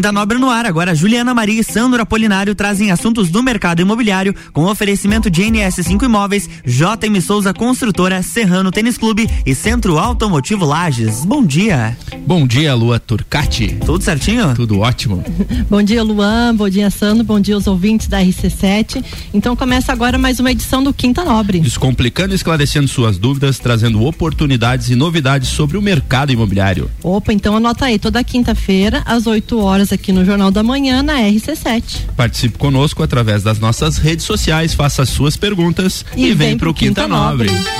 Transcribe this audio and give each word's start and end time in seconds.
Quinta 0.00 0.12
Nobre 0.12 0.38
no 0.38 0.48
ar, 0.48 0.64
agora 0.64 0.94
Juliana 0.94 1.34
Maria 1.34 1.60
e 1.60 1.62
Sandro 1.62 2.00
Apolinário 2.00 2.54
trazem 2.54 2.90
assuntos 2.90 3.28
do 3.28 3.42
mercado 3.42 3.82
imobiliário 3.82 4.34
com 4.50 4.64
oferecimento 4.64 5.30
de 5.30 5.42
NS5 5.42 6.04
Imóveis, 6.04 6.48
JM 6.64 7.20
Souza 7.20 7.52
Construtora, 7.52 8.22
Serrano 8.22 8.70
Tênis 8.70 8.96
Clube 8.96 9.28
e 9.44 9.54
Centro 9.54 9.98
Automotivo 9.98 10.64
Lages. 10.64 11.26
Bom 11.26 11.44
dia. 11.44 11.94
Bom 12.26 12.46
dia, 12.46 12.74
Lua 12.74 12.98
Turcati. 12.98 13.76
Tudo 13.84 14.02
certinho? 14.02 14.54
Tudo 14.54 14.78
ótimo. 14.78 15.22
bom 15.68 15.82
dia, 15.82 16.02
Luan. 16.02 16.54
Bom 16.56 16.70
dia, 16.70 16.88
Sandro. 16.88 17.22
Bom 17.22 17.38
dia 17.38 17.54
aos 17.54 17.66
ouvintes 17.66 18.08
da 18.08 18.22
RC7. 18.22 19.04
Então 19.34 19.54
começa 19.54 19.92
agora 19.92 20.16
mais 20.16 20.40
uma 20.40 20.50
edição 20.50 20.82
do 20.82 20.94
Quinta 20.94 21.22
Nobre. 21.26 21.60
Descomplicando 21.60 22.32
e 22.32 22.36
esclarecendo 22.36 22.88
suas 22.88 23.18
dúvidas, 23.18 23.58
trazendo 23.58 24.02
oportunidades 24.02 24.88
e 24.88 24.94
novidades 24.94 25.50
sobre 25.50 25.76
o 25.76 25.82
mercado 25.82 26.32
imobiliário. 26.32 26.90
Opa, 27.02 27.34
então 27.34 27.54
anota 27.54 27.84
aí, 27.84 27.98
toda 27.98 28.24
quinta-feira, 28.24 29.02
às 29.04 29.26
8 29.26 29.58
horas 29.58 29.89
aqui 29.94 30.12
no 30.12 30.24
Jornal 30.24 30.50
da 30.50 30.62
Manhã 30.62 31.02
na 31.02 31.18
RC7. 31.20 32.06
Participe 32.16 32.58
conosco 32.58 33.02
através 33.02 33.42
das 33.42 33.58
nossas 33.58 33.96
redes 33.98 34.24
sociais, 34.24 34.74
faça 34.74 35.02
as 35.02 35.08
suas 35.08 35.36
perguntas 35.36 36.04
e, 36.16 36.26
e 36.26 36.34
vem, 36.34 36.48
vem 36.48 36.58
pro 36.58 36.72
Quinta, 36.74 37.02
Quinta 37.02 37.08
Nobre. 37.08 37.50
Nobre. 37.50 37.70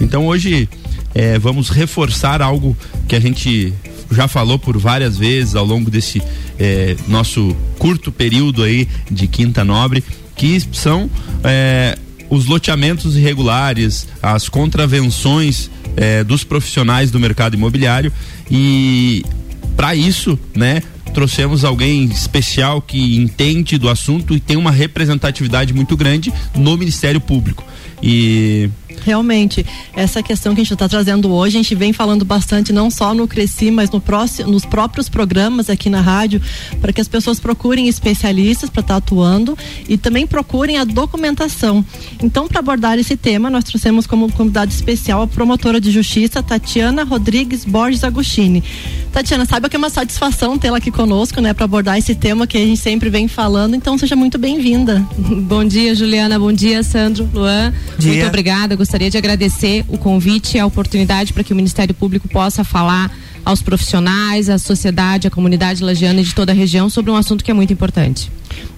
Então 0.00 0.26
hoje 0.26 0.68
é, 1.14 1.38
vamos 1.38 1.68
reforçar 1.68 2.40
algo 2.40 2.76
que 3.06 3.14
a 3.14 3.20
gente 3.20 3.72
já 4.10 4.26
falou 4.26 4.58
por 4.58 4.76
várias 4.78 5.16
vezes 5.16 5.54
ao 5.54 5.64
longo 5.64 5.90
desse 5.90 6.20
é, 6.58 6.96
nosso 7.06 7.54
curto 7.78 8.10
período 8.10 8.62
aí 8.62 8.88
de 9.10 9.28
Quinta 9.28 9.64
Nobre, 9.64 10.02
que 10.34 10.60
são 10.72 11.08
é, 11.44 11.96
os 12.28 12.46
loteamentos 12.46 13.16
irregulares, 13.16 14.08
as 14.22 14.48
contravenções 14.48 15.70
é, 15.96 16.24
dos 16.24 16.44
profissionais 16.44 17.10
do 17.10 17.20
mercado 17.20 17.54
imobiliário 17.54 18.12
e 18.50 19.24
para 19.80 19.94
isso, 19.94 20.38
né, 20.54 20.82
trouxemos 21.14 21.64
alguém 21.64 22.04
especial 22.04 22.82
que 22.82 23.16
entende 23.16 23.78
do 23.78 23.88
assunto 23.88 24.34
e 24.34 24.38
tem 24.38 24.58
uma 24.58 24.70
representatividade 24.70 25.72
muito 25.72 25.96
grande 25.96 26.30
no 26.54 26.76
Ministério 26.76 27.18
Público. 27.18 27.64
E 28.02 28.68
Realmente, 29.04 29.64
essa 29.94 30.22
questão 30.22 30.54
que 30.54 30.60
a 30.60 30.64
gente 30.64 30.72
está 30.74 30.88
trazendo 30.88 31.32
hoje, 31.32 31.56
a 31.56 31.62
gente 31.62 31.74
vem 31.74 31.92
falando 31.92 32.24
bastante 32.24 32.72
não 32.72 32.90
só 32.90 33.14
no 33.14 33.26
Cresci, 33.26 33.70
mas 33.70 33.90
no 33.90 34.00
próximo, 34.00 34.50
nos 34.50 34.64
próprios 34.64 35.08
programas 35.08 35.70
aqui 35.70 35.88
na 35.88 36.00
rádio, 36.00 36.40
para 36.80 36.92
que 36.92 37.00
as 37.00 37.08
pessoas 37.08 37.40
procurem 37.40 37.88
especialistas 37.88 38.68
para 38.68 38.80
estar 38.80 38.94
tá 38.94 38.98
atuando 38.98 39.56
e 39.88 39.96
também 39.96 40.26
procurem 40.26 40.76
a 40.76 40.84
documentação. 40.84 41.84
Então, 42.22 42.46
para 42.46 42.58
abordar 42.58 42.98
esse 42.98 43.16
tema, 43.16 43.48
nós 43.48 43.64
trouxemos 43.64 44.06
como 44.06 44.30
convidado 44.32 44.70
especial 44.70 45.22
a 45.22 45.26
promotora 45.26 45.80
de 45.80 45.90
justiça 45.90 46.42
Tatiana 46.42 47.02
Rodrigues 47.02 47.64
Borges 47.64 48.04
Agostini. 48.04 48.62
Tatiana, 49.12 49.44
saiba 49.44 49.68
que 49.68 49.76
é 49.76 49.78
uma 49.78 49.90
satisfação 49.90 50.58
tê-la 50.58 50.78
aqui 50.78 50.90
conosco, 50.90 51.40
né, 51.40 51.52
para 51.52 51.64
abordar 51.64 51.98
esse 51.98 52.14
tema 52.14 52.46
que 52.46 52.56
a 52.56 52.60
gente 52.60 52.80
sempre 52.80 53.10
vem 53.10 53.28
falando. 53.28 53.74
Então, 53.74 53.96
seja 53.98 54.16
muito 54.16 54.38
bem-vinda. 54.38 55.06
Bom 55.18 55.64
dia, 55.64 55.94
Juliana. 55.94 56.38
Bom 56.38 56.52
dia, 56.52 56.82
Sandro, 56.82 57.28
Luan. 57.32 57.72
Dia. 57.98 58.12
Muito 58.12 58.26
obrigada 58.26 58.76
gostaria 58.80 59.10
de 59.10 59.18
agradecer 59.18 59.84
o 59.88 59.98
convite 59.98 60.56
e 60.56 60.60
a 60.60 60.64
oportunidade 60.64 61.34
para 61.34 61.44
que 61.44 61.52
o 61.52 61.56
Ministério 61.56 61.94
Público 61.94 62.26
possa 62.28 62.64
falar 62.64 63.14
aos 63.44 63.60
profissionais, 63.60 64.48
à 64.48 64.58
sociedade, 64.58 65.26
à 65.26 65.30
comunidade 65.30 65.82
lagiana 65.82 66.20
e 66.20 66.24
de 66.24 66.34
toda 66.34 66.52
a 66.52 66.54
região 66.54 66.88
sobre 66.88 67.10
um 67.10 67.16
assunto 67.16 67.44
que 67.44 67.50
é 67.50 67.54
muito 67.54 67.72
importante. 67.72 68.32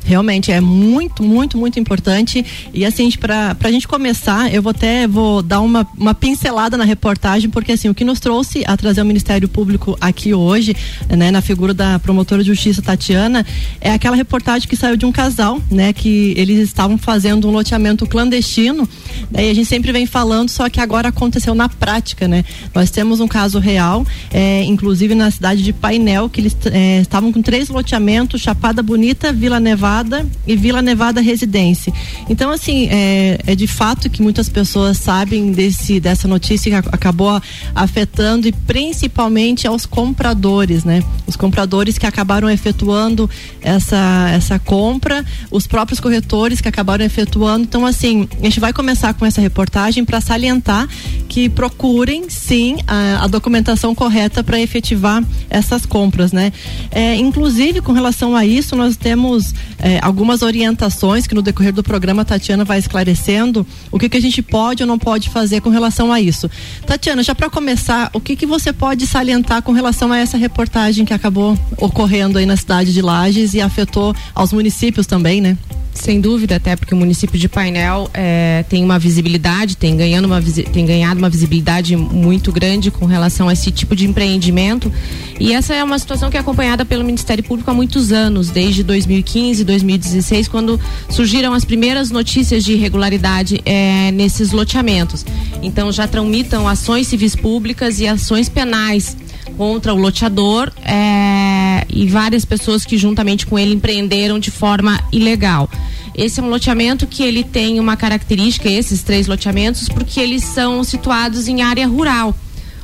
Realmente 0.04 0.50
é 0.50 0.60
muito, 0.60 1.22
muito, 1.22 1.56
muito 1.56 1.78
importante. 1.78 2.44
E 2.74 2.84
assim, 2.84 3.10
para 3.12 3.56
a 3.62 3.70
gente 3.70 3.86
começar, 3.86 4.52
eu 4.52 4.62
vou 4.62 4.70
até 4.70 5.06
vou 5.06 5.42
dar 5.42 5.60
uma, 5.60 5.86
uma 5.96 6.14
pincelada 6.14 6.76
na 6.76 6.84
reportagem, 6.84 7.48
porque 7.48 7.72
assim, 7.72 7.88
o 7.88 7.94
que 7.94 8.04
nos 8.04 8.18
trouxe 8.18 8.64
a 8.66 8.76
trazer 8.76 9.02
o 9.02 9.04
Ministério 9.04 9.48
Público 9.48 9.96
aqui 10.00 10.34
hoje, 10.34 10.74
né, 11.08 11.30
na 11.30 11.40
figura 11.40 11.72
da 11.72 11.98
promotora 11.98 12.42
de 12.42 12.48
justiça 12.48 12.82
Tatiana, 12.82 13.46
é 13.80 13.90
aquela 13.90 14.16
reportagem 14.16 14.68
que 14.68 14.76
saiu 14.76 14.96
de 14.96 15.06
um 15.06 15.12
casal, 15.12 15.60
né, 15.70 15.92
que 15.92 16.34
eles 16.36 16.58
estavam 16.58 16.98
fazendo 16.98 17.48
um 17.48 17.52
loteamento 17.52 18.06
clandestino. 18.06 18.88
Daí 19.30 19.50
a 19.50 19.54
gente 19.54 19.68
sempre 19.68 19.92
vem 19.92 20.06
falando, 20.06 20.48
só 20.48 20.68
que 20.68 20.80
agora 20.80 21.08
aconteceu 21.08 21.54
na 21.54 21.68
prática, 21.68 22.26
né? 22.26 22.44
Nós 22.74 22.90
temos 22.90 23.20
um 23.20 23.28
caso 23.28 23.58
real, 23.58 24.04
é, 24.30 24.64
inclusive 24.64 25.14
na 25.14 25.30
cidade 25.30 25.62
de 25.62 25.72
Painel, 25.72 26.28
que 26.28 26.40
eles 26.40 26.56
é, 26.66 27.00
estavam 27.00 27.32
com 27.32 27.40
três 27.40 27.68
loteamentos, 27.68 28.40
Chapada 28.40 28.82
Bonita, 28.82 29.32
Vila 29.32 29.60
Nevada 29.60 29.91
Nevada 29.92 30.26
e 30.46 30.56
Vila 30.56 30.80
Nevada 30.80 31.20
Residência. 31.20 31.92
Então, 32.28 32.50
assim, 32.50 32.88
é, 32.90 33.38
é 33.46 33.54
de 33.54 33.66
fato 33.66 34.08
que 34.08 34.22
muitas 34.22 34.48
pessoas 34.48 34.96
sabem 34.96 35.52
desse, 35.52 36.00
dessa 36.00 36.26
notícia 36.26 36.82
que 36.82 36.88
acabou 36.90 37.40
afetando 37.74 38.48
e 38.48 38.52
principalmente 38.52 39.66
aos 39.66 39.84
compradores, 39.84 40.84
né? 40.84 41.02
Os 41.26 41.36
compradores 41.36 41.98
que 41.98 42.06
acabaram 42.06 42.48
efetuando 42.48 43.28
essa, 43.60 44.30
essa 44.32 44.58
compra, 44.58 45.24
os 45.50 45.66
próprios 45.66 46.00
corretores 46.00 46.60
que 46.60 46.68
acabaram 46.68 47.04
efetuando. 47.04 47.64
Então, 47.64 47.84
assim, 47.84 48.26
a 48.40 48.44
gente 48.44 48.60
vai 48.60 48.72
começar 48.72 49.12
com 49.12 49.26
essa 49.26 49.40
reportagem 49.40 50.04
para 50.04 50.20
salientar 50.20 50.88
que 51.28 51.48
procurem 51.48 52.30
sim 52.30 52.78
a, 52.86 53.24
a 53.24 53.26
documentação 53.26 53.94
correta 53.94 54.42
para 54.42 54.58
efetivar 54.58 55.22
essas 55.50 55.84
compras, 55.84 56.32
né? 56.32 56.52
É, 56.90 57.14
inclusive, 57.16 57.80
com 57.80 57.92
relação 57.92 58.34
a 58.34 58.46
isso, 58.46 58.74
nós 58.74 58.96
temos 58.96 59.54
é, 59.82 59.98
algumas 60.00 60.42
orientações 60.42 61.26
que 61.26 61.34
no 61.34 61.42
decorrer 61.42 61.72
do 61.72 61.82
programa 61.82 62.22
a 62.22 62.24
Tatiana 62.24 62.64
vai 62.64 62.78
esclarecendo 62.78 63.66
o 63.90 63.98
que, 63.98 64.08
que 64.08 64.16
a 64.16 64.20
gente 64.20 64.40
pode 64.40 64.82
ou 64.82 64.86
não 64.86 64.98
pode 64.98 65.28
fazer 65.28 65.60
com 65.60 65.68
relação 65.68 66.12
a 66.12 66.20
isso. 66.20 66.48
Tatiana, 66.86 67.22
já 67.22 67.34
para 67.34 67.50
começar, 67.50 68.08
o 68.14 68.20
que, 68.20 68.36
que 68.36 68.46
você 68.46 68.72
pode 68.72 69.06
salientar 69.06 69.60
com 69.62 69.72
relação 69.72 70.12
a 70.12 70.18
essa 70.18 70.38
reportagem 70.38 71.04
que 71.04 71.12
acabou 71.12 71.58
ocorrendo 71.76 72.38
aí 72.38 72.46
na 72.46 72.56
cidade 72.56 72.92
de 72.92 73.02
Lages 73.02 73.54
e 73.54 73.60
afetou 73.60 74.14
aos 74.34 74.52
municípios 74.52 75.06
também, 75.06 75.40
né? 75.40 75.58
Sem 75.94 76.20
dúvida, 76.20 76.56
até 76.56 76.74
porque 76.74 76.94
o 76.94 76.96
município 76.96 77.38
de 77.38 77.48
Painel 77.48 78.10
é, 78.14 78.64
tem 78.68 78.82
uma 78.82 78.98
visibilidade, 78.98 79.76
tem, 79.76 79.94
ganhando 79.96 80.24
uma, 80.24 80.40
tem 80.40 80.86
ganhado 80.86 81.18
uma 81.18 81.28
visibilidade 81.28 81.94
muito 81.96 82.50
grande 82.50 82.90
com 82.90 83.04
relação 83.04 83.48
a 83.48 83.52
esse 83.52 83.70
tipo 83.70 83.94
de 83.94 84.06
empreendimento. 84.06 84.90
E 85.38 85.52
essa 85.52 85.74
é 85.74 85.84
uma 85.84 85.98
situação 85.98 86.30
que 86.30 86.36
é 86.36 86.40
acompanhada 86.40 86.84
pelo 86.84 87.04
Ministério 87.04 87.44
Público 87.44 87.70
há 87.70 87.74
muitos 87.74 88.10
anos, 88.10 88.48
desde 88.48 88.82
2015, 88.82 89.64
2016, 89.64 90.48
quando 90.48 90.80
surgiram 91.10 91.52
as 91.52 91.64
primeiras 91.64 92.10
notícias 92.10 92.64
de 92.64 92.72
irregularidade 92.72 93.60
é, 93.64 94.10
nesses 94.12 94.50
loteamentos. 94.50 95.26
Então 95.62 95.92
já 95.92 96.08
tramitam 96.08 96.66
ações 96.66 97.06
civis 97.06 97.36
públicas 97.36 98.00
e 98.00 98.08
ações 98.08 98.48
penais 98.48 99.16
contra 99.56 99.94
o 99.94 99.96
loteador 99.96 100.72
é, 100.84 101.86
e 101.88 102.06
várias 102.08 102.44
pessoas 102.44 102.84
que 102.84 102.96
juntamente 102.96 103.46
com 103.46 103.58
ele 103.58 103.74
empreenderam 103.74 104.38
de 104.38 104.50
forma 104.50 105.00
ilegal. 105.12 105.68
Esse 106.14 106.40
é 106.40 106.42
um 106.42 106.50
loteamento 106.50 107.06
que 107.06 107.22
ele 107.22 107.42
tem 107.42 107.80
uma 107.80 107.96
característica, 107.96 108.68
esses 108.68 109.02
três 109.02 109.26
loteamentos, 109.26 109.88
porque 109.88 110.20
eles 110.20 110.44
são 110.44 110.84
situados 110.84 111.48
em 111.48 111.62
área 111.62 111.86
rural. 111.86 112.34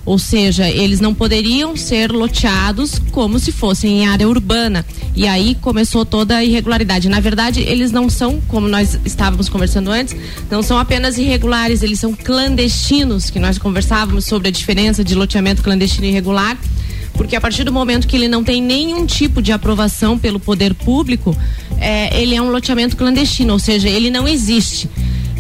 Ou 0.09 0.19
seja, 0.19 0.67
eles 0.67 1.01
não 1.01 1.13
poderiam 1.13 1.77
ser 1.77 2.11
loteados 2.11 2.99
como 3.13 3.39
se 3.39 3.53
fossem 3.53 4.01
em 4.01 4.07
área 4.07 4.27
urbana. 4.27 4.83
E 5.15 5.27
aí 5.27 5.55
começou 5.61 6.03
toda 6.03 6.39
a 6.39 6.43
irregularidade. 6.43 7.11
Na 7.11 7.21
verdade, 7.21 7.61
eles 7.61 7.93
não 7.93 8.09
são, 8.09 8.41
como 8.49 8.67
nós 8.67 8.99
estávamos 9.05 9.51
conversando 9.51 9.91
antes, 9.91 10.17
não 10.51 10.63
são 10.63 10.79
apenas 10.79 11.19
irregulares, 11.19 11.83
eles 11.83 12.01
são 12.01 12.15
clandestinos, 12.15 13.29
que 13.29 13.39
nós 13.39 13.59
conversávamos 13.59 14.25
sobre 14.25 14.49
a 14.49 14.51
diferença 14.51 15.05
de 15.05 15.15
loteamento 15.15 15.63
clandestino 15.63 16.07
e 16.07 16.09
irregular 16.09 16.57
porque 17.13 17.35
a 17.35 17.41
partir 17.41 17.65
do 17.65 17.73
momento 17.73 18.07
que 18.07 18.15
ele 18.15 18.29
não 18.29 18.45
tem 18.45 18.63
nenhum 18.63 19.05
tipo 19.05 19.43
de 19.43 19.51
aprovação 19.51 20.17
pelo 20.17 20.39
poder 20.39 20.73
público, 20.73 21.37
é, 21.81 22.17
ele 22.23 22.37
é 22.37 22.41
um 22.41 22.49
loteamento 22.49 22.97
clandestino, 22.97 23.55
ou 23.55 23.59
seja, 23.59 23.89
ele 23.89 24.09
não 24.09 24.29
existe. 24.29 24.89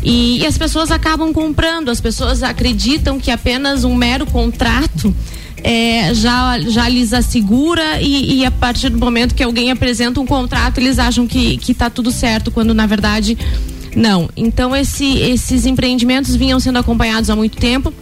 E, 0.03 0.39
e, 0.39 0.47
as 0.47 0.57
pessoas 0.57 0.91
acabam 0.91 1.33
comprando, 1.33 1.91
as 1.91 2.01
pessoas 2.01 2.43
acreditam 2.43 3.19
que 3.19 3.31
apenas 3.31 3.85
um 3.85 3.95
mero 3.95 4.27
contrato 4.27 5.15
é, 5.63 6.15
já, 6.15 6.59
já 6.61 6.89
lhes 6.89 7.13
assegura 7.13 8.01
e, 8.01 8.39
e, 8.39 8.45
a 8.45 8.51
partir 8.51 8.91
do 8.91 8.99
momento 8.99 9.35
que 9.35 9.43
alguém 9.43 9.71
apresenta 9.71 10.21
um 10.21 10.27
contrato, 10.27 10.79
eles 10.79 10.99
acham 10.99 11.27
que 11.27 11.59
está 11.69 11.91
tudo 11.91 12.11
certo, 12.11 12.51
quando 12.51 12.73
na 12.73 12.87
verdade 12.87 13.37
não. 13.95 14.29
Então 14.37 14.75
esse, 14.75 15.19
esses 15.19 15.67
empreendimentos 15.67 16.35
vinham 16.37 16.61
sendo 16.61 16.79
acompanhados 16.79 17.29
há 17.31 17.37
muito 17.37 17.57
tempo. 17.57 17.93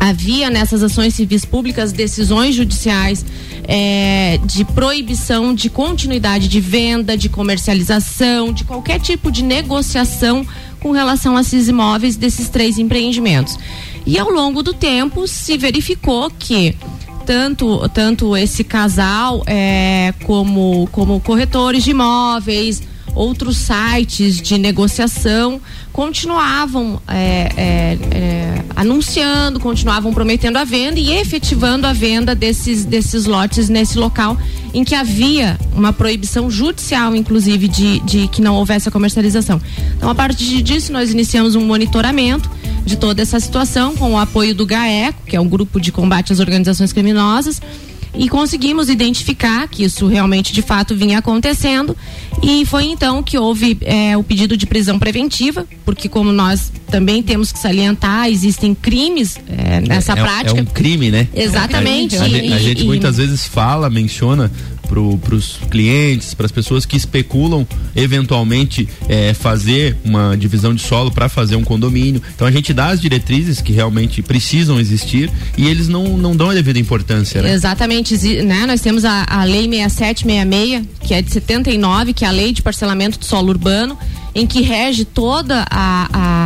Havia 0.00 0.50
nessas 0.50 0.82
ações 0.82 1.14
civis 1.14 1.44
públicas 1.44 1.92
decisões 1.92 2.56
judiciais 2.56 3.24
é, 3.68 4.40
de 4.44 4.64
proibição 4.64 5.54
de 5.54 5.70
continuidade 5.70 6.48
de 6.48 6.60
venda, 6.60 7.16
de 7.16 7.28
comercialização, 7.28 8.52
de 8.52 8.64
qualquer 8.64 8.98
tipo 8.98 9.30
de 9.30 9.44
negociação 9.44 10.44
com 10.82 10.90
relação 10.90 11.36
a 11.36 11.40
esses 11.40 11.68
imóveis 11.68 12.16
desses 12.16 12.48
três 12.48 12.78
empreendimentos. 12.78 13.56
E 14.04 14.18
ao 14.18 14.28
longo 14.30 14.62
do 14.62 14.74
tempo 14.74 15.28
se 15.28 15.56
verificou 15.56 16.30
que 16.30 16.76
tanto, 17.24 17.88
tanto 17.90 18.36
esse 18.36 18.64
casal 18.64 19.42
é, 19.46 20.12
como, 20.24 20.88
como 20.90 21.20
corretores 21.20 21.84
de 21.84 21.92
imóveis, 21.92 22.82
outros 23.14 23.56
sites 23.56 24.40
de 24.40 24.58
negociação 24.58 25.60
continuavam 25.92 27.00
é, 27.06 27.48
é, 27.56 27.98
é, 28.10 28.64
anunciando, 28.74 29.60
continuavam 29.60 30.12
prometendo 30.12 30.56
a 30.56 30.64
venda 30.64 30.98
e 30.98 31.12
efetivando 31.12 31.86
a 31.86 31.92
venda 31.92 32.34
desses, 32.34 32.84
desses 32.84 33.26
lotes 33.26 33.68
nesse 33.68 33.98
local 33.98 34.36
em 34.72 34.84
que 34.84 34.94
havia 34.94 35.58
uma 35.74 35.92
proibição 35.92 36.50
judicial, 36.50 37.14
inclusive, 37.14 37.68
de, 37.68 38.00
de 38.00 38.28
que 38.28 38.40
não 38.40 38.54
houvesse 38.54 38.88
a 38.88 38.92
comercialização. 38.92 39.60
Então, 39.96 40.08
a 40.08 40.14
partir 40.14 40.62
disso, 40.62 40.92
nós 40.92 41.10
iniciamos 41.10 41.54
um 41.54 41.64
monitoramento 41.64 42.50
de 42.84 42.96
toda 42.96 43.20
essa 43.20 43.38
situação 43.38 43.94
com 43.94 44.12
o 44.12 44.18
apoio 44.18 44.54
do 44.54 44.64
GAECO, 44.64 45.24
que 45.26 45.36
é 45.36 45.40
um 45.40 45.48
grupo 45.48 45.78
de 45.78 45.92
combate 45.92 46.32
às 46.32 46.40
organizações 46.40 46.92
criminosas 46.92 47.60
e 48.14 48.28
conseguimos 48.28 48.88
identificar 48.88 49.66
que 49.68 49.84
isso 49.84 50.06
realmente 50.06 50.52
de 50.52 50.62
fato 50.62 50.94
vinha 50.94 51.18
acontecendo 51.18 51.96
e 52.42 52.64
foi 52.66 52.84
então 52.84 53.22
que 53.22 53.38
houve 53.38 53.78
é, 53.82 54.16
o 54.16 54.22
pedido 54.22 54.56
de 54.56 54.66
prisão 54.66 54.98
preventiva, 54.98 55.66
porque 55.84 56.08
como 56.08 56.32
nós 56.32 56.72
também 56.90 57.22
temos 57.22 57.52
que 57.52 57.58
salientar, 57.58 58.28
existem 58.28 58.74
crimes 58.74 59.38
é, 59.48 59.80
nessa 59.80 60.12
é, 60.12 60.16
prática. 60.16 60.58
É 60.58 60.62
um 60.62 60.66
crime, 60.66 61.10
né? 61.10 61.28
Exatamente. 61.34 62.16
A, 62.16 62.28
e, 62.28 62.52
a 62.52 62.58
gente 62.58 62.82
e, 62.82 62.86
muitas 62.86 63.18
e... 63.18 63.22
vezes 63.22 63.46
fala, 63.46 63.88
menciona 63.88 64.50
para 65.18 65.34
os 65.34 65.58
clientes, 65.70 66.34
para 66.34 66.46
as 66.46 66.52
pessoas 66.52 66.84
que 66.84 66.96
especulam 66.96 67.66
eventualmente 67.96 68.88
é, 69.08 69.32
fazer 69.34 69.96
uma 70.04 70.36
divisão 70.36 70.74
de 70.74 70.82
solo 70.82 71.10
para 71.10 71.28
fazer 71.28 71.56
um 71.56 71.64
condomínio. 71.64 72.22
Então 72.34 72.46
a 72.46 72.50
gente 72.50 72.72
dá 72.72 72.88
as 72.88 73.00
diretrizes 73.00 73.60
que 73.60 73.72
realmente 73.72 74.22
precisam 74.22 74.78
existir 74.78 75.30
e 75.56 75.66
eles 75.66 75.88
não, 75.88 76.16
não 76.16 76.36
dão 76.36 76.50
a 76.50 76.54
devida 76.54 76.78
importância. 76.78 77.42
Né? 77.42 77.52
Exatamente, 77.52 78.16
né? 78.42 78.66
Nós 78.66 78.80
temos 78.80 79.04
a, 79.04 79.24
a 79.28 79.44
Lei 79.44 79.68
6766, 79.68 80.84
que 81.00 81.14
é 81.14 81.22
de 81.22 81.30
79, 81.30 82.12
que 82.12 82.24
é 82.24 82.28
a 82.28 82.30
Lei 82.30 82.52
de 82.52 82.62
Parcelamento 82.62 83.18
do 83.18 83.24
Solo 83.24 83.50
Urbano 83.50 83.96
em 84.34 84.46
que 84.46 84.62
rege 84.62 85.04
toda 85.04 85.66
a, 85.70 85.70
a, 85.70 86.08
a, 86.12 86.41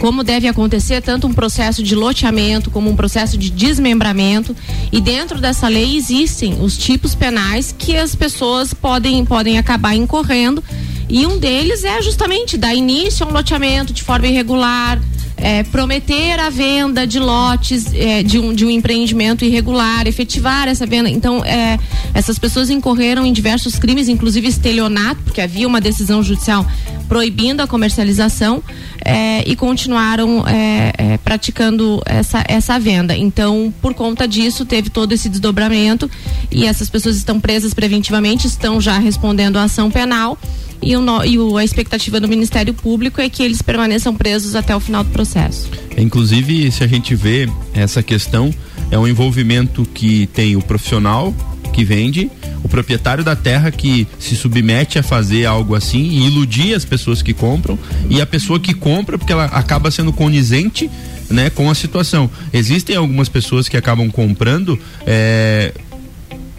como 0.00 0.24
deve 0.24 0.48
acontecer 0.48 1.02
tanto 1.02 1.26
um 1.26 1.32
processo 1.32 1.82
de 1.82 1.94
loteamento 1.94 2.70
como 2.70 2.88
um 2.88 2.96
processo 2.96 3.36
de 3.36 3.50
desmembramento. 3.50 4.56
E 4.90 4.98
dentro 4.98 5.38
dessa 5.38 5.68
lei 5.68 5.94
existem 5.94 6.56
os 6.60 6.76
tipos 6.78 7.14
penais 7.14 7.72
que 7.76 7.94
as 7.94 8.14
pessoas 8.14 8.72
podem 8.72 9.24
podem 9.26 9.58
acabar 9.58 9.94
incorrendo. 9.94 10.64
E 11.06 11.26
um 11.26 11.38
deles 11.38 11.84
é 11.84 12.00
justamente 12.00 12.56
dar 12.56 12.74
início 12.74 13.26
a 13.26 13.28
um 13.28 13.32
loteamento 13.32 13.92
de 13.92 14.02
forma 14.02 14.26
irregular 14.26 14.98
é, 15.40 15.62
prometer 15.64 16.38
a 16.38 16.50
venda 16.50 17.06
de 17.06 17.18
lotes 17.18 17.92
é, 17.94 18.22
de, 18.22 18.38
um, 18.38 18.52
de 18.52 18.64
um 18.64 18.70
empreendimento 18.70 19.44
irregular, 19.44 20.06
efetivar 20.06 20.68
essa 20.68 20.86
venda. 20.86 21.08
Então, 21.08 21.44
é, 21.44 21.78
essas 22.14 22.38
pessoas 22.38 22.70
incorreram 22.70 23.24
em 23.24 23.32
diversos 23.32 23.78
crimes, 23.78 24.08
inclusive 24.08 24.46
estelionato, 24.46 25.22
porque 25.22 25.40
havia 25.40 25.66
uma 25.66 25.80
decisão 25.80 26.22
judicial 26.22 26.66
proibindo 27.08 27.60
a 27.60 27.66
comercialização 27.66 28.62
é, 29.04 29.42
e 29.44 29.56
continuaram 29.56 30.46
é, 30.46 30.92
é, 30.96 31.18
praticando 31.18 32.00
essa, 32.06 32.44
essa 32.46 32.78
venda. 32.78 33.16
Então, 33.16 33.72
por 33.80 33.94
conta 33.94 34.28
disso, 34.28 34.64
teve 34.64 34.90
todo 34.90 35.12
esse 35.12 35.28
desdobramento 35.28 36.08
e 36.50 36.64
essas 36.66 36.88
pessoas 36.88 37.16
estão 37.16 37.40
presas 37.40 37.74
preventivamente, 37.74 38.46
estão 38.46 38.80
já 38.80 38.98
respondendo 38.98 39.56
a 39.56 39.64
ação 39.64 39.90
penal 39.90 40.38
e, 40.82 40.96
o, 40.96 41.24
e 41.24 41.38
o, 41.38 41.56
a 41.56 41.64
expectativa 41.64 42.20
do 42.20 42.28
Ministério 42.28 42.72
Público 42.72 43.20
é 43.20 43.28
que 43.28 43.42
eles 43.42 43.62
permaneçam 43.62 44.14
presos 44.14 44.54
até 44.54 44.74
o 44.74 44.80
final 44.80 45.04
do 45.04 45.10
processo. 45.10 45.70
Inclusive, 45.96 46.70
se 46.70 46.82
a 46.82 46.86
gente 46.86 47.14
vê 47.14 47.48
essa 47.74 48.02
questão, 48.02 48.52
é 48.90 48.98
um 48.98 49.06
envolvimento 49.06 49.86
que 49.94 50.26
tem 50.28 50.56
o 50.56 50.62
profissional 50.62 51.34
que 51.72 51.84
vende, 51.84 52.30
o 52.64 52.68
proprietário 52.68 53.22
da 53.22 53.36
terra 53.36 53.70
que 53.70 54.06
se 54.18 54.34
submete 54.34 54.98
a 54.98 55.02
fazer 55.02 55.46
algo 55.46 55.74
assim 55.74 56.02
e 56.02 56.26
iludir 56.26 56.74
as 56.74 56.84
pessoas 56.84 57.22
que 57.22 57.32
compram 57.32 57.78
e 58.08 58.20
a 58.20 58.26
pessoa 58.26 58.58
que 58.58 58.74
compra 58.74 59.16
porque 59.16 59.32
ela 59.32 59.44
acaba 59.44 59.90
sendo 59.90 60.12
conizente 60.12 60.90
né, 61.30 61.48
com 61.48 61.70
a 61.70 61.74
situação. 61.74 62.28
Existem 62.52 62.96
algumas 62.96 63.28
pessoas 63.28 63.68
que 63.68 63.76
acabam 63.76 64.10
comprando 64.10 64.78
é, 65.06 65.72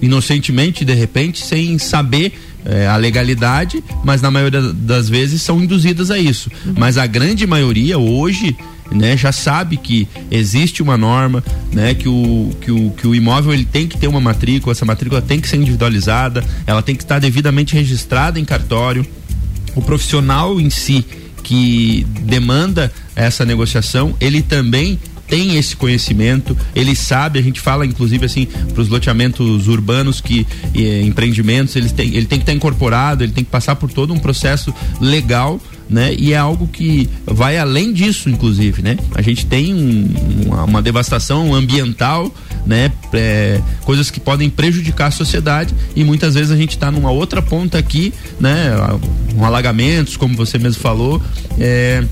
inocentemente, 0.01 0.83
de 0.83 0.93
repente, 0.93 1.43
sem 1.45 1.77
saber 1.77 2.33
é, 2.65 2.87
a 2.87 2.95
legalidade, 2.95 3.83
mas 4.03 4.21
na 4.21 4.29
maioria 4.29 4.61
das 4.73 5.09
vezes 5.09 5.41
são 5.41 5.61
induzidas 5.61 6.11
a 6.11 6.17
isso. 6.17 6.49
Uhum. 6.65 6.75
Mas 6.77 6.97
a 6.97 7.07
grande 7.07 7.45
maioria 7.47 7.97
hoje 7.97 8.55
né, 8.91 9.15
já 9.15 9.31
sabe 9.31 9.77
que 9.77 10.07
existe 10.29 10.83
uma 10.83 10.97
norma, 10.97 11.43
né, 11.71 11.93
que 11.93 12.09
o, 12.09 12.51
que 12.59 12.71
o, 12.71 12.91
que 12.91 13.07
o 13.07 13.15
imóvel 13.15 13.53
ele 13.53 13.65
tem 13.65 13.87
que 13.87 13.97
ter 13.97 14.07
uma 14.07 14.19
matrícula, 14.19 14.73
essa 14.73 14.85
matrícula 14.85 15.21
tem 15.21 15.39
que 15.39 15.47
ser 15.47 15.57
individualizada, 15.57 16.43
ela 16.67 16.81
tem 16.81 16.95
que 16.95 17.03
estar 17.03 17.19
devidamente 17.19 17.73
registrada 17.73 18.39
em 18.39 18.45
cartório. 18.45 19.05
O 19.75 19.81
profissional 19.81 20.59
em 20.59 20.69
si 20.69 21.05
que 21.43 22.05
demanda 22.21 22.91
essa 23.15 23.45
negociação, 23.45 24.15
ele 24.19 24.41
também 24.41 24.99
tem 25.31 25.55
esse 25.55 25.77
conhecimento, 25.77 26.57
ele 26.75 26.93
sabe, 26.93 27.39
a 27.39 27.41
gente 27.41 27.61
fala 27.61 27.85
inclusive 27.85 28.25
assim 28.25 28.45
para 28.45 28.81
os 28.81 28.89
loteamentos 28.89 29.69
urbanos 29.69 30.19
que 30.19 30.45
eh, 30.75 31.03
empreendimentos, 31.03 31.73
ele 31.77 31.89
tem, 31.89 32.09
ele 32.09 32.25
tem 32.25 32.37
que 32.37 32.43
estar 32.43 32.51
incorporado, 32.51 33.23
ele 33.23 33.31
tem 33.31 33.41
que 33.41 33.49
passar 33.49 33.77
por 33.77 33.89
todo 33.89 34.13
um 34.13 34.19
processo 34.19 34.73
legal 34.99 35.57
né? 35.89 36.15
E 36.17 36.31
é 36.31 36.37
algo 36.37 36.67
que 36.67 37.09
vai 37.25 37.57
além 37.57 37.91
disso, 37.91 38.29
inclusive, 38.29 38.81
né? 38.81 38.97
A 39.13 39.21
gente 39.21 39.45
tem 39.45 39.73
um, 39.73 40.45
uma, 40.45 40.63
uma, 40.63 40.81
devastação 40.81 41.53
ambiental, 41.53 42.33
né? 42.65 42.89
É, 43.11 43.59
coisas 43.83 44.09
que 44.09 44.17
podem 44.17 44.49
prejudicar 44.49 45.07
a 45.07 45.11
sociedade 45.11 45.75
e 45.93 46.05
muitas 46.05 46.33
vezes 46.33 46.49
a 46.49 46.55
gente 46.55 46.71
está 46.71 46.89
numa 46.89 47.11
outra 47.11 47.41
ponta 47.41 47.77
aqui, 47.77 48.13
né? 48.39 48.71
Um 49.35 49.43
alagamentos, 49.43 50.15
como 50.15 50.33
você 50.33 50.57
mesmo 50.57 50.81
falou, 50.81 51.21
é, 51.59 52.05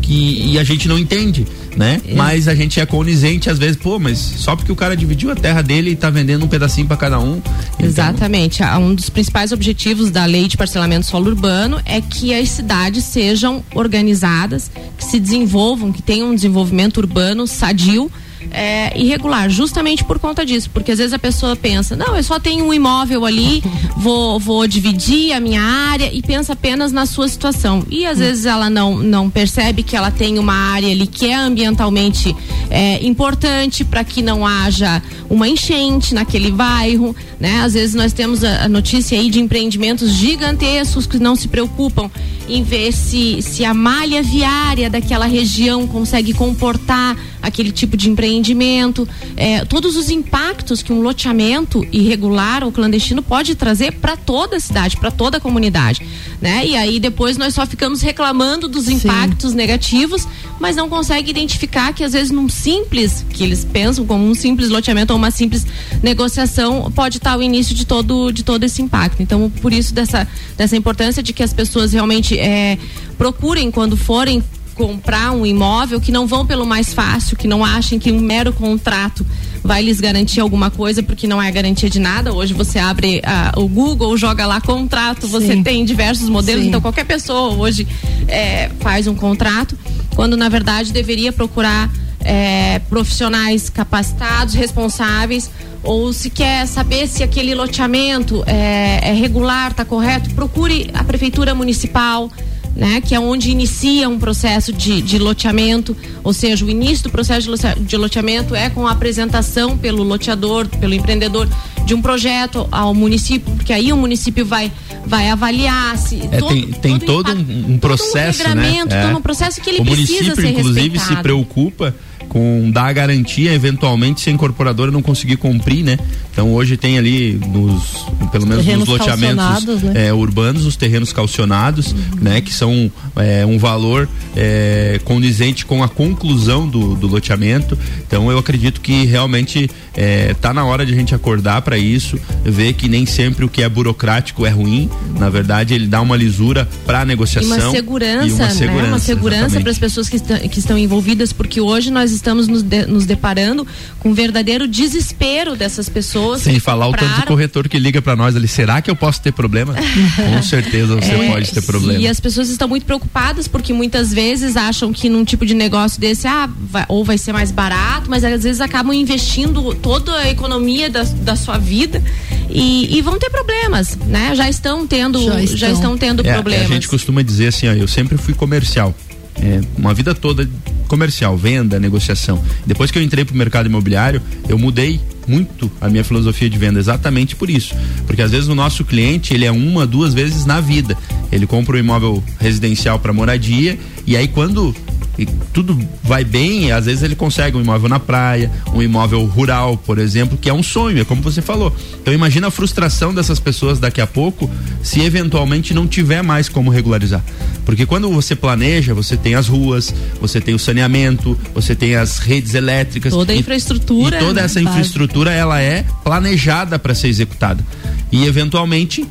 que 0.00 0.52
e 0.52 0.58
a 0.58 0.64
gente 0.64 0.88
não 0.88 0.98
entende 0.98 1.46
né? 1.76 2.00
É. 2.06 2.14
Mas 2.14 2.48
a 2.48 2.54
gente 2.54 2.80
é 2.80 2.86
conizente 2.86 3.50
às 3.50 3.58
vezes, 3.58 3.76
pô, 3.76 3.98
mas 3.98 4.18
só 4.18 4.54
porque 4.56 4.72
o 4.72 4.76
cara 4.76 4.96
dividiu 4.96 5.30
a 5.30 5.34
terra 5.34 5.62
dele 5.62 5.90
e 5.90 5.96
tá 5.96 6.10
vendendo 6.10 6.44
um 6.44 6.48
pedacinho 6.48 6.86
para 6.86 6.96
cada 6.96 7.18
um. 7.18 7.40
Então... 7.74 7.86
Exatamente. 7.86 8.62
Um 8.62 8.94
dos 8.94 9.08
principais 9.08 9.52
objetivos 9.52 10.10
da 10.10 10.24
lei 10.24 10.48
de 10.48 10.56
parcelamento 10.56 11.06
solo 11.06 11.30
urbano 11.30 11.80
é 11.84 12.00
que 12.00 12.34
as 12.34 12.48
cidades 12.48 13.04
sejam 13.04 13.62
organizadas, 13.74 14.70
que 14.96 15.04
se 15.04 15.18
desenvolvam, 15.18 15.92
que 15.92 16.02
tenham 16.02 16.30
um 16.30 16.34
desenvolvimento 16.34 16.98
urbano 16.98 17.46
sadio 17.46 18.10
é, 18.50 18.98
irregular, 18.98 19.48
justamente 19.48 20.04
por 20.04 20.18
conta 20.18 20.44
disso. 20.44 20.70
Porque 20.70 20.92
às 20.92 20.98
vezes 20.98 21.12
a 21.12 21.18
pessoa 21.18 21.54
pensa, 21.54 21.96
não, 21.96 22.16
eu 22.16 22.22
só 22.22 22.38
tenho 22.38 22.64
um 22.64 22.74
imóvel 22.74 23.24
ali, 23.24 23.62
vou, 23.96 24.38
vou 24.38 24.66
dividir 24.66 25.32
a 25.32 25.40
minha 25.40 25.62
área 25.62 26.10
e 26.12 26.22
pensa 26.22 26.52
apenas 26.52 26.92
na 26.92 27.06
sua 27.06 27.28
situação. 27.28 27.84
E 27.88 28.06
às 28.06 28.18
vezes 28.18 28.46
ela 28.46 28.68
não, 28.68 28.98
não 28.98 29.30
percebe 29.30 29.82
que 29.82 29.96
ela 29.96 30.10
tem 30.10 30.38
uma 30.38 30.54
área 30.54 30.90
ali 30.90 31.06
que 31.06 31.26
é 31.26 31.34
ambientalmente 31.34 32.34
é, 32.70 33.04
importante 33.04 33.84
para 33.84 34.04
que 34.04 34.22
não 34.22 34.46
haja 34.46 35.02
uma 35.28 35.48
enchente 35.48 36.14
naquele 36.14 36.50
bairro, 36.50 37.14
né? 37.40 37.60
Às 37.62 37.74
vezes 37.74 37.94
nós 37.94 38.12
temos 38.12 38.44
a, 38.44 38.64
a 38.64 38.68
notícia 38.68 39.18
aí 39.18 39.30
de 39.30 39.40
empreendimentos 39.40 40.10
gigantescos 40.10 41.06
que 41.06 41.18
não 41.18 41.34
se 41.34 41.48
preocupam 41.48 42.10
em 42.48 42.62
ver 42.62 42.92
se, 42.92 43.40
se 43.40 43.64
a 43.64 43.72
malha 43.72 44.22
viária 44.22 44.90
daquela 44.90 45.26
região 45.26 45.86
consegue 45.86 46.32
comportar 46.32 47.16
aquele 47.42 47.72
tipo 47.72 47.96
de 47.96 48.08
empreendimento, 48.08 49.06
é, 49.36 49.64
todos 49.64 49.96
os 49.96 50.08
impactos 50.08 50.82
que 50.82 50.92
um 50.92 51.02
loteamento 51.02 51.84
irregular 51.90 52.62
ou 52.62 52.70
clandestino 52.70 53.22
pode 53.22 53.54
trazer 53.54 53.92
para 53.94 54.16
toda 54.16 54.56
a 54.56 54.60
cidade, 54.60 54.96
para 54.96 55.10
toda 55.10 55.38
a 55.38 55.40
comunidade, 55.40 56.06
né? 56.40 56.64
E 56.64 56.76
aí 56.76 57.00
depois 57.00 57.36
nós 57.36 57.54
só 57.54 57.66
ficamos 57.66 58.00
reclamando 58.00 58.68
dos 58.68 58.88
impactos 58.88 59.50
Sim. 59.50 59.56
negativos, 59.56 60.26
mas 60.60 60.76
não 60.76 60.88
consegue 60.88 61.30
identificar 61.30 61.92
que 61.92 62.04
às 62.04 62.12
vezes 62.12 62.30
num 62.30 62.48
simples, 62.48 63.24
que 63.30 63.42
eles 63.42 63.64
pensam 63.64 64.06
como 64.06 64.24
um 64.24 64.34
simples 64.34 64.68
loteamento 64.68 65.12
ou 65.12 65.18
uma 65.18 65.30
simples 65.30 65.66
negociação, 66.02 66.90
pode 66.94 67.18
estar 67.18 67.36
o 67.36 67.42
início 67.42 67.74
de 67.74 67.84
todo 67.84 68.30
de 68.30 68.44
todo 68.44 68.62
esse 68.62 68.80
impacto. 68.80 69.22
Então, 69.22 69.50
por 69.60 69.72
isso 69.72 69.92
dessa 69.92 70.28
dessa 70.56 70.76
importância 70.76 71.22
de 71.22 71.32
que 71.32 71.42
as 71.42 71.52
pessoas 71.52 71.92
realmente 71.92 72.38
é, 72.38 72.78
procurem 73.18 73.70
quando 73.70 73.96
forem 73.96 74.42
comprar 74.74 75.32
um 75.32 75.44
imóvel 75.46 76.00
que 76.00 76.10
não 76.10 76.26
vão 76.26 76.46
pelo 76.46 76.66
mais 76.66 76.92
fácil, 76.92 77.36
que 77.36 77.46
não 77.46 77.64
achem 77.64 77.98
que 77.98 78.10
um 78.10 78.20
mero 78.20 78.52
contrato 78.52 79.24
vai 79.62 79.82
lhes 79.82 80.00
garantir 80.00 80.40
alguma 80.40 80.70
coisa, 80.70 81.02
porque 81.02 81.26
não 81.26 81.40
é 81.40 81.50
garantia 81.50 81.88
de 81.88 81.98
nada. 81.98 82.32
Hoje 82.32 82.52
você 82.52 82.78
abre 82.78 83.18
uh, 83.20 83.60
o 83.60 83.68
Google, 83.68 84.16
joga 84.16 84.44
lá 84.46 84.60
contrato, 84.60 85.28
você 85.28 85.54
Sim. 85.54 85.62
tem 85.62 85.84
diversos 85.84 86.28
modelos, 86.28 86.62
Sim. 86.62 86.68
então 86.68 86.80
qualquer 86.80 87.04
pessoa 87.04 87.54
hoje 87.54 87.86
é, 88.26 88.70
faz 88.80 89.06
um 89.06 89.14
contrato, 89.14 89.78
quando 90.14 90.36
na 90.36 90.48
verdade 90.48 90.92
deveria 90.92 91.32
procurar 91.32 91.90
é, 92.24 92.80
profissionais 92.88 93.68
capacitados, 93.68 94.54
responsáveis, 94.54 95.50
ou 95.82 96.12
se 96.12 96.30
quer 96.30 96.66
saber 96.66 97.06
se 97.06 97.22
aquele 97.22 97.54
loteamento 97.54 98.42
é, 98.46 99.00
é 99.02 99.12
regular, 99.12 99.72
está 99.72 99.84
correto, 99.84 100.30
procure 100.34 100.90
a 100.94 101.02
prefeitura 101.02 101.54
municipal 101.54 102.30
né? 102.74 103.00
Que 103.00 103.14
é 103.14 103.20
onde 103.20 103.50
inicia 103.50 104.08
um 104.08 104.18
processo 104.18 104.72
de, 104.72 105.02
de 105.02 105.18
loteamento, 105.18 105.96
ou 106.22 106.32
seja, 106.32 106.64
o 106.64 106.70
início 106.70 107.04
do 107.04 107.10
processo 107.10 107.48
de 107.80 107.96
loteamento 107.96 108.54
é 108.54 108.70
com 108.70 108.86
a 108.86 108.92
apresentação 108.92 109.76
pelo 109.76 110.02
loteador, 110.02 110.66
pelo 110.68 110.94
empreendedor 110.94 111.48
de 111.84 111.94
um 111.94 112.02
projeto 112.02 112.66
ao 112.70 112.94
município, 112.94 113.52
porque 113.56 113.72
aí 113.72 113.92
o 113.92 113.96
município 113.96 114.44
vai 114.44 114.70
vai 115.04 115.28
avaliar 115.28 115.98
se 115.98 116.20
é, 116.30 116.38
todo, 116.38 116.48
tem, 116.48 116.62
tem 116.72 116.98
todo, 116.98 117.24
todo 117.24 117.32
um, 117.32 117.72
um, 117.72 117.78
processo, 117.78 118.44
todo 118.44 118.52
um 118.52 118.54
né? 118.54 118.84
É. 118.88 119.02
Todo 119.02 119.18
um 119.18 119.22
processo 119.22 119.60
que 119.60 119.68
ele 119.68 119.80
o 119.80 119.84
precisa 119.84 120.12
município, 120.12 120.36
ser 120.36 120.50
inclusive, 120.50 120.88
respeitado. 120.90 121.16
se 121.16 121.22
preocupa 121.22 121.94
com 122.32 122.70
dar 122.70 122.86
a 122.86 122.92
garantia 122.94 123.52
eventualmente 123.52 124.22
se 124.22 124.30
a 124.30 124.32
incorporadora 124.32 124.90
não 124.90 125.02
conseguir 125.02 125.36
cumprir, 125.36 125.84
né? 125.84 125.98
Então 126.32 126.54
hoje 126.54 126.78
tem 126.78 126.96
ali 126.96 127.34
nos 127.34 128.06
pelo 128.32 128.46
menos 128.46 128.64
terrenos 128.64 128.88
nos 128.88 128.98
loteamentos 128.98 129.82
né? 129.82 130.06
é, 130.06 130.14
urbanos 130.14 130.64
os 130.64 130.74
terrenos 130.74 131.12
calcionados, 131.12 131.92
uhum. 131.92 131.98
né? 132.22 132.40
Que 132.40 132.50
são 132.50 132.90
é, 133.16 133.44
um 133.44 133.58
valor 133.58 134.08
é, 134.34 134.98
condizente 135.04 135.66
com 135.66 135.82
a 135.82 135.88
conclusão 135.88 136.66
do, 136.66 136.94
do, 136.94 137.06
loteamento. 137.06 137.78
Então 138.06 138.32
eu 138.32 138.38
acredito 138.38 138.80
que 138.80 139.04
realmente 139.04 139.68
é, 139.94 140.34
tá 140.34 140.52
na 140.54 140.64
hora 140.64 140.86
de 140.86 140.92
a 140.92 140.96
gente 140.96 141.14
acordar 141.14 141.62
para 141.62 141.76
isso, 141.76 142.18
ver 142.44 142.72
que 142.74 142.88
nem 142.88 143.04
sempre 143.06 143.44
o 143.44 143.48
que 143.48 143.62
é 143.62 143.68
burocrático 143.68 144.46
é 144.46 144.50
ruim. 144.50 144.90
Na 145.18 145.28
verdade 145.28 145.74
ele 145.74 145.86
dá 145.86 146.00
uma 146.00 146.16
lisura 146.16 146.68
para 146.86 147.00
a 147.00 147.04
negociação 147.04 147.56
e 147.56 147.60
uma 147.60 147.70
segurança, 147.70 148.26
e 148.26 148.32
uma 148.32 148.50
segurança, 148.50 148.82
né? 148.82 148.88
Uma 148.88 148.98
segurança 148.98 149.60
para 149.60 149.70
as 149.70 149.78
pessoas 149.78 150.08
que, 150.08 150.16
estão, 150.16 150.38
que 150.38 150.58
estão 150.58 150.78
envolvidas, 150.78 151.32
porque 151.32 151.60
hoje 151.60 151.90
nós 151.90 152.10
estamos 152.12 152.48
nos, 152.48 152.62
de, 152.62 152.86
nos 152.86 153.06
deparando 153.06 153.66
com 153.98 154.10
um 154.10 154.14
verdadeiro 154.14 154.66
desespero 154.66 155.56
dessas 155.56 155.88
pessoas. 155.88 156.42
Sem 156.42 156.58
falar 156.58 156.86
compraram. 156.86 157.06
o 157.06 157.10
tanto 157.10 157.20
de 157.20 157.26
corretor 157.26 157.68
que 157.68 157.78
liga 157.78 158.00
para 158.00 158.16
nós 158.16 158.34
ali, 158.34 158.48
será 158.48 158.80
que 158.80 158.90
eu 158.90 158.96
posso 158.96 159.20
ter 159.20 159.32
problema? 159.32 159.74
com 160.16 160.42
certeza 160.42 160.96
você 160.96 161.12
é, 161.12 161.30
pode 161.30 161.52
ter 161.52 161.62
problema. 161.62 162.00
E 162.00 162.08
as 162.08 162.18
pessoas 162.18 162.48
estão 162.48 162.68
muito 162.68 162.86
preocupadas 162.86 163.46
porque 163.46 163.72
muitas 163.72 164.12
vezes 164.12 164.56
acham 164.56 164.92
que 164.92 165.08
num 165.08 165.24
tipo 165.24 165.44
de 165.44 165.54
negócio 165.54 166.00
desse, 166.00 166.26
ah, 166.26 166.48
vai, 166.70 166.84
ou 166.88 167.04
vai 167.04 167.18
ser 167.18 167.32
mais 167.32 167.50
barato, 167.50 168.08
mas 168.08 168.24
às 168.24 168.42
vezes 168.42 168.60
acabam 168.60 168.94
investindo 168.94 169.74
toda 169.82 170.14
a 170.16 170.30
economia 170.30 170.88
da, 170.88 171.02
da 171.02 171.36
sua 171.36 171.58
vida 171.58 172.02
e, 172.48 172.96
e 172.96 173.02
vão 173.02 173.18
ter 173.18 173.30
problemas, 173.30 173.96
né? 174.06 174.34
Já 174.34 174.48
estão 174.48 174.86
tendo, 174.86 175.22
já 175.22 175.42
estão, 175.42 175.56
já 175.56 175.70
estão 175.70 175.98
tendo 175.98 176.26
é, 176.26 176.32
problemas. 176.32 176.70
A 176.70 176.74
gente 176.74 176.88
costuma 176.88 177.22
dizer 177.22 177.48
assim, 177.48 177.68
ó, 177.68 177.72
eu 177.72 177.88
sempre 177.88 178.16
fui 178.16 178.34
comercial. 178.34 178.94
É, 179.40 179.60
uma 179.76 179.94
vida 179.94 180.14
toda 180.14 180.48
comercial, 180.86 181.36
venda, 181.36 181.80
negociação. 181.80 182.42
Depois 182.66 182.90
que 182.90 182.98
eu 182.98 183.02
entrei 183.02 183.24
para 183.24 183.34
o 183.34 183.36
mercado 183.36 183.66
imobiliário, 183.66 184.20
eu 184.48 184.58
mudei 184.58 185.00
muito 185.26 185.70
a 185.80 185.88
minha 185.88 186.04
filosofia 186.04 186.50
de 186.50 186.58
venda 186.58 186.78
exatamente 186.78 187.34
por 187.36 187.48
isso, 187.48 187.74
porque 188.06 188.20
às 188.20 188.30
vezes 188.30 188.48
o 188.48 188.54
nosso 188.54 188.84
cliente 188.84 189.32
ele 189.32 189.44
é 189.44 189.52
uma, 189.52 189.86
duas 189.86 190.12
vezes 190.12 190.44
na 190.44 190.60
vida. 190.60 190.96
Ele 191.30 191.46
compra 191.46 191.76
um 191.76 191.78
imóvel 191.78 192.22
residencial 192.38 192.98
para 192.98 193.12
moradia 193.12 193.78
e 194.06 194.16
aí 194.16 194.28
quando 194.28 194.74
e 195.22 195.28
tudo 195.52 195.78
vai 196.02 196.24
bem, 196.24 196.72
às 196.72 196.86
vezes 196.86 197.02
ele 197.02 197.14
consegue 197.14 197.56
um 197.56 197.60
imóvel 197.60 197.88
na 197.88 198.00
praia, 198.00 198.50
um 198.74 198.82
imóvel 198.82 199.24
rural, 199.24 199.76
por 199.76 199.98
exemplo, 199.98 200.36
que 200.36 200.48
é 200.48 200.54
um 200.54 200.62
sonho, 200.62 201.00
é 201.00 201.04
como 201.04 201.22
você 201.22 201.40
falou. 201.40 201.74
Então 202.00 202.12
imagina 202.12 202.48
a 202.48 202.50
frustração 202.50 203.14
dessas 203.14 203.38
pessoas 203.38 203.78
daqui 203.78 204.00
a 204.00 204.06
pouco 204.06 204.50
se 204.82 205.00
eventualmente 205.00 205.72
não 205.72 205.86
tiver 205.86 206.22
mais 206.22 206.48
como 206.48 206.70
regularizar. 206.70 207.22
Porque 207.64 207.86
quando 207.86 208.10
você 208.10 208.34
planeja, 208.34 208.94
você 208.94 209.16
tem 209.16 209.34
as 209.34 209.48
ruas, 209.48 209.94
você 210.20 210.40
tem 210.40 210.54
o 210.54 210.58
saneamento, 210.58 211.38
você 211.54 211.74
tem 211.74 211.94
as 211.94 212.18
redes 212.18 212.54
elétricas, 212.54 213.12
toda 213.12 213.32
a 213.32 213.36
infraestrutura, 213.36 214.16
e 214.16 214.20
toda 214.20 214.40
essa 214.40 214.60
infraestrutura 214.60 215.30
ela 215.30 215.60
é 215.60 215.84
planejada 216.04 216.78
para 216.78 216.94
ser 216.94 217.08
executada. 217.08 217.64
E 218.10 218.24
eventualmente, 218.26 219.06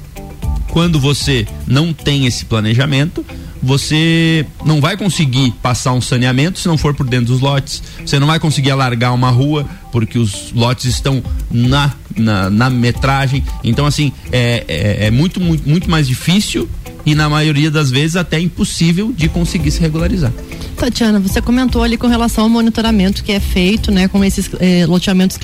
quando 0.69 0.99
você 0.99 1.47
não 1.65 1.93
tem 1.93 2.25
esse 2.25 2.45
planejamento, 2.45 3.25
você 3.61 4.45
não 4.65 4.81
vai 4.81 4.97
conseguir 4.97 5.51
passar 5.61 5.93
um 5.93 6.01
saneamento 6.01 6.59
se 6.59 6.67
não 6.67 6.77
for 6.77 6.93
por 6.93 7.07
dentro 7.07 7.27
dos 7.27 7.41
lotes. 7.41 7.83
Você 8.05 8.19
não 8.19 8.27
vai 8.27 8.39
conseguir 8.39 8.71
alargar 8.71 9.13
uma 9.13 9.29
rua 9.29 9.65
porque 9.91 10.17
os 10.17 10.51
lotes 10.53 10.85
estão 10.85 11.21
na, 11.49 11.93
na, 12.15 12.49
na 12.49 12.69
metragem. 12.69 13.43
Então, 13.63 13.85
assim, 13.85 14.11
é, 14.31 14.65
é, 14.67 15.05
é 15.07 15.11
muito, 15.11 15.39
muito, 15.39 15.67
muito 15.67 15.89
mais 15.89 16.07
difícil 16.07 16.67
e 17.05 17.15
na 17.15 17.29
maioria 17.29 17.71
das 17.71 17.89
vezes 17.89 18.15
até 18.15 18.39
impossível 18.39 19.11
de 19.11 19.27
conseguir 19.29 19.71
se 19.71 19.79
regularizar. 19.79 20.31
Tatiana, 20.75 21.19
você 21.19 21.39
comentou 21.41 21.83
ali 21.83 21.95
com 21.95 22.07
relação 22.07 22.45
ao 22.45 22.49
monitoramento 22.49 23.23
que 23.23 23.31
é 23.31 23.39
feito, 23.39 23.91
né, 23.91 24.07
com 24.07 24.23
esses 24.23 24.49
eh, 24.59 24.85
loteamentos 24.87 25.37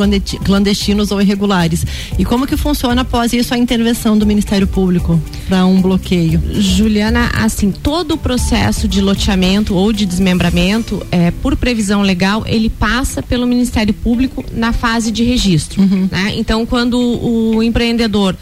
clandestinos 0.44 1.12
ou 1.12 1.22
irregulares. 1.22 1.86
E 2.18 2.26
como 2.26 2.48
que 2.48 2.58
funciona 2.58 3.02
após 3.02 3.34
isso 3.34 3.54
a 3.54 3.58
intervenção 3.58 4.18
do 4.18 4.26
Ministério 4.26 4.66
Público 4.66 5.22
para 5.48 5.64
um 5.66 5.80
bloqueio? 5.80 6.42
Juliana, 6.56 7.30
assim, 7.36 7.72
todo 7.72 8.16
o 8.16 8.18
processo 8.18 8.88
de 8.88 9.00
loteamento 9.00 9.76
ou 9.76 9.94
de 9.94 10.08
desmembramento, 10.08 11.06
é, 11.12 11.30
por 11.30 11.56
previsão 11.56 12.02
legal, 12.02 12.44
ele 12.48 12.70
passa 12.70 13.22
pelo 13.22 13.46
Ministério 13.46 13.94
Público 13.94 14.44
na 14.52 14.74
fase 14.74 15.12
de 15.12 15.24
registro. 15.24 15.82
Uhum. 15.82 16.10
Né? 16.12 16.34
Então, 16.36 16.66
quando 16.66 17.00
o 17.00 17.62
empreendedor 17.62 18.36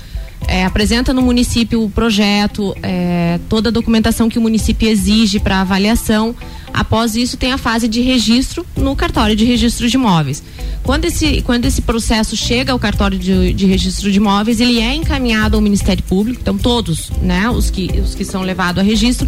é, 0.48 0.66
apresenta 0.66 1.14
no 1.14 1.22
município 1.22 1.84
o 1.84 1.90
projeto, 1.90 2.76
é, 2.82 3.40
toda 3.50 3.70
a 3.70 3.72
documentação 3.72 4.30
que 4.30 4.38
o 4.38 4.42
município 4.42 4.88
exige 4.88 5.40
para 5.40 5.62
avaliação, 5.62 6.36
Após 6.76 7.16
isso, 7.16 7.38
tem 7.38 7.54
a 7.54 7.58
fase 7.58 7.88
de 7.88 8.02
registro 8.02 8.66
no 8.76 8.96
cartório 8.98 9.34
de 9.34 9.46
registro 9.46 9.90
de 9.90 9.96
imóveis. 9.96 10.44
Quando 10.84 11.06
esse, 11.06 11.42
quando 11.42 11.66
esse 11.66 11.82
processo 11.82 12.36
chega 12.36 12.74
ao 12.74 12.78
cartório 12.78 13.18
de, 13.18 13.54
de 13.54 13.66
registro 13.66 14.12
de 14.12 14.18
imóveis, 14.18 14.60
ele 14.60 14.82
é 14.82 14.94
encaminhado 14.94 15.56
ao 15.56 15.62
Ministério 15.62 16.04
Público, 16.04 16.42
então 16.42 16.58
todos, 16.58 17.10
né, 17.22 17.50
os 17.50 17.70
que, 17.70 17.90
os 18.00 18.14
que 18.14 18.26
são 18.26 18.42
levados 18.42 18.82
a 18.82 18.86
registro, 18.86 19.26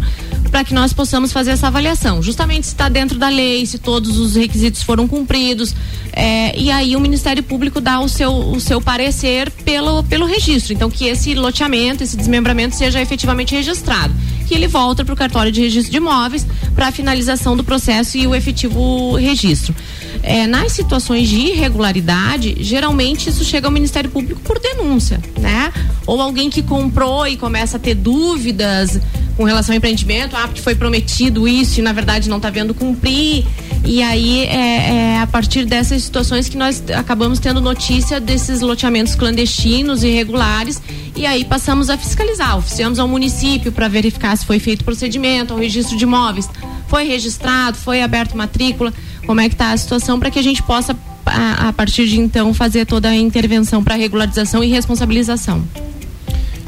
para 0.50 0.62
que 0.62 0.74
nós 0.74 0.92
possamos 0.92 1.32
fazer 1.32 1.52
essa 1.52 1.68
avaliação. 1.68 2.22
Justamente 2.22 2.66
se 2.66 2.74
está 2.74 2.88
dentro 2.88 3.18
da 3.18 3.30
lei, 3.30 3.64
se 3.64 3.78
todos 3.78 4.18
os 4.18 4.36
requisitos 4.36 4.82
foram 4.82 5.08
cumpridos. 5.08 5.74
É, 6.12 6.58
e 6.58 6.70
aí 6.70 6.96
o 6.96 7.00
Ministério 7.00 7.42
Público 7.42 7.80
dá 7.80 8.00
o 8.00 8.08
seu, 8.08 8.32
o 8.32 8.60
seu 8.60 8.80
parecer 8.80 9.50
pelo, 9.64 10.02
pelo 10.04 10.26
registro. 10.26 10.74
Então, 10.74 10.90
que 10.90 11.06
esse 11.06 11.34
loteamento, 11.34 12.02
esse 12.02 12.16
desmembramento 12.16 12.76
seja 12.76 13.00
efetivamente 13.00 13.54
registrado. 13.54 14.14
Que 14.46 14.54
ele 14.54 14.66
volta 14.66 15.04
para 15.04 15.14
o 15.14 15.16
cartório 15.16 15.52
de 15.52 15.60
registro 15.60 15.90
de 15.90 15.96
imóveis 15.98 16.46
para 16.74 16.88
a 16.88 16.92
finalização 17.38 17.56
do 17.56 17.64
processo 17.64 18.18
e 18.18 18.26
o 18.26 18.34
efetivo 18.34 19.14
registro. 19.14 19.74
É, 20.22 20.46
nas 20.46 20.72
situações 20.72 21.28
de 21.28 21.36
irregularidade, 21.36 22.56
geralmente 22.60 23.30
isso 23.30 23.44
chega 23.44 23.68
ao 23.68 23.72
Ministério 23.72 24.10
Público 24.10 24.40
por 24.42 24.58
denúncia, 24.58 25.20
né? 25.38 25.72
Ou 26.06 26.20
alguém 26.20 26.50
que 26.50 26.62
comprou 26.62 27.26
e 27.26 27.36
começa 27.36 27.76
a 27.76 27.80
ter 27.80 27.94
dúvidas 27.94 29.00
com 29.36 29.44
relação 29.44 29.72
ao 29.72 29.76
empreendimento, 29.76 30.36
ah, 30.36 30.48
porque 30.48 30.60
foi 30.60 30.74
prometido 30.74 31.46
isso 31.46 31.78
e 31.78 31.82
na 31.82 31.92
verdade 31.92 32.28
não 32.28 32.38
está 32.38 32.50
vendo 32.50 32.74
cumprir. 32.74 33.46
E 33.84 34.02
aí 34.02 34.40
é, 34.46 35.14
é, 35.14 35.18
a 35.20 35.26
partir 35.26 35.64
dessas 35.64 36.02
situações 36.02 36.48
que 36.48 36.56
nós 36.56 36.82
acabamos 36.90 37.38
tendo 37.38 37.60
notícia 37.60 38.18
desses 38.18 38.60
loteamentos 38.60 39.14
clandestinos, 39.14 40.02
irregulares, 40.02 40.82
e 41.14 41.24
aí 41.24 41.44
passamos 41.44 41.88
a 41.88 41.96
fiscalizar. 41.96 42.58
Oficiamos 42.58 42.98
ao 42.98 43.06
município 43.06 43.70
para 43.70 43.86
verificar 43.86 44.36
se 44.36 44.44
foi 44.44 44.58
feito 44.58 44.84
procedimento, 44.84 45.52
ao 45.52 45.60
registro 45.60 45.96
de 45.96 46.02
imóveis, 46.02 46.50
foi 46.88 47.04
registrado, 47.04 47.76
foi 47.76 48.02
aberto 48.02 48.36
matrícula, 48.36 48.92
como 49.26 49.40
é 49.40 49.48
que 49.48 49.54
está 49.54 49.72
a 49.72 49.76
situação 49.76 50.18
para 50.18 50.30
que 50.30 50.38
a 50.38 50.42
gente 50.42 50.62
possa 50.62 50.96
a, 51.24 51.68
a, 51.68 51.72
partir 51.72 52.08
de 52.08 52.18
então 52.18 52.52
fazer 52.54 52.86
toda 52.86 53.08
a 53.08 53.14
intervenção 53.14 53.84
para 53.84 53.94
regularização 53.94 54.64
e 54.64 54.68
responsabilização. 54.68 55.62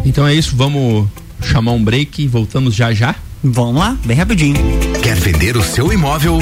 Então 0.05 0.27
é 0.27 0.35
isso, 0.35 0.55
vamos 0.55 1.09
chamar 1.43 1.73
um 1.73 1.83
break 1.83 2.23
e 2.23 2.29
voltamos 2.29 2.75
já 2.75 2.93
já? 2.93 3.15
Vamos 3.43 3.77
lá, 3.77 3.97
bem 4.05 4.17
rapidinho. 4.17 4.57
Quer 5.03 5.17
vender 5.17 5.57
o 5.57 5.62
seu 5.62 5.93
imóvel? 5.93 6.39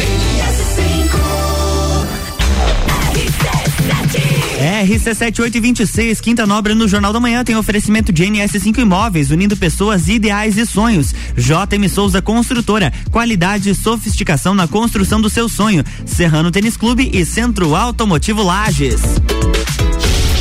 RC7826, 4.58 6.20
Quinta 6.20 6.44
Nobre 6.44 6.74
no 6.74 6.88
Jornal 6.88 7.12
da 7.12 7.20
Manhã 7.20 7.44
tem 7.44 7.56
oferecimento 7.56 8.12
de 8.12 8.24
NS5 8.24 8.78
Imóveis, 8.78 9.30
unindo 9.30 9.56
pessoas 9.56 10.08
ideais 10.08 10.58
e 10.58 10.66
sonhos. 10.66 11.14
JM 11.36 11.88
Souza 11.88 12.20
Construtora, 12.20 12.92
qualidade 13.12 13.70
e 13.70 13.74
sofisticação 13.74 14.54
na 14.54 14.66
construção 14.66 15.20
do 15.20 15.30
seu 15.30 15.48
sonho. 15.48 15.84
Serrano 16.04 16.50
Tênis 16.50 16.76
Clube 16.76 17.08
e 17.12 17.24
Centro 17.24 17.76
Automotivo 17.76 18.42
Lages. 18.42 19.00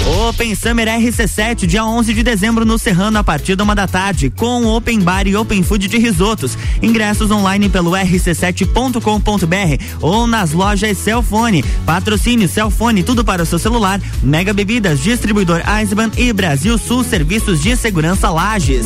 Open 0.07 0.55
Summer 0.55 0.87
RC7, 0.87 1.65
dia 1.65 1.83
11 1.85 2.13
de 2.13 2.23
dezembro 2.23 2.63
no 2.63 2.79
Serrano, 2.79 3.19
a 3.19 3.23
partir 3.23 3.57
da 3.57 3.63
uma 3.65 3.75
da 3.75 3.85
tarde, 3.85 4.29
com 4.29 4.65
Open 4.65 5.01
Bar 5.01 5.27
e 5.27 5.35
Open 5.35 5.61
Food 5.61 5.85
de 5.89 5.97
risotos. 5.97 6.57
Ingressos 6.81 7.29
online 7.29 7.67
pelo 7.67 7.91
rc7.com.br 7.91 9.83
ou 9.99 10.25
nas 10.25 10.53
lojas 10.53 10.97
Celfone. 10.97 11.61
Patrocínio 11.85 12.47
Celfone, 12.47 13.03
tudo 13.03 13.25
para 13.25 13.43
o 13.43 13.45
seu 13.45 13.59
celular. 13.59 13.99
Mega 14.23 14.53
Bebidas, 14.53 15.01
distribuidor 15.01 15.61
Eisman 15.77 16.09
e 16.15 16.31
Brasil 16.31 16.77
Sul 16.77 17.03
Serviços 17.03 17.61
de 17.61 17.75
Segurança 17.75 18.29
Lages. 18.29 18.85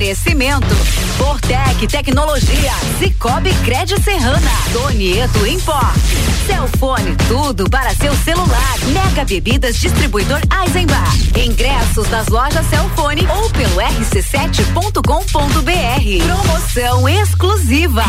Oferecimento. 0.00 0.74
Fortec 1.18 1.86
Tecnologia. 1.86 2.72
Cicobi 2.98 3.52
Crédito 3.66 4.02
Serrana. 4.02 4.50
Donieto 4.72 5.46
Import. 5.46 5.94
Celfone, 6.46 7.14
tudo 7.28 7.68
para 7.68 7.94
seu 7.94 8.16
celular. 8.16 8.78
Mega 8.94 9.26
Bebidas 9.26 9.76
Distribuidor 9.76 10.40
Eisenbar. 10.64 11.14
Ingressos 11.36 12.08
nas 12.08 12.28
lojas 12.28 12.64
Celfone 12.70 13.28
ou 13.28 13.50
pelo 13.50 13.76
rc7.com.br. 13.76 15.02
Promoção 16.24 17.06
exclusiva. 17.06 18.04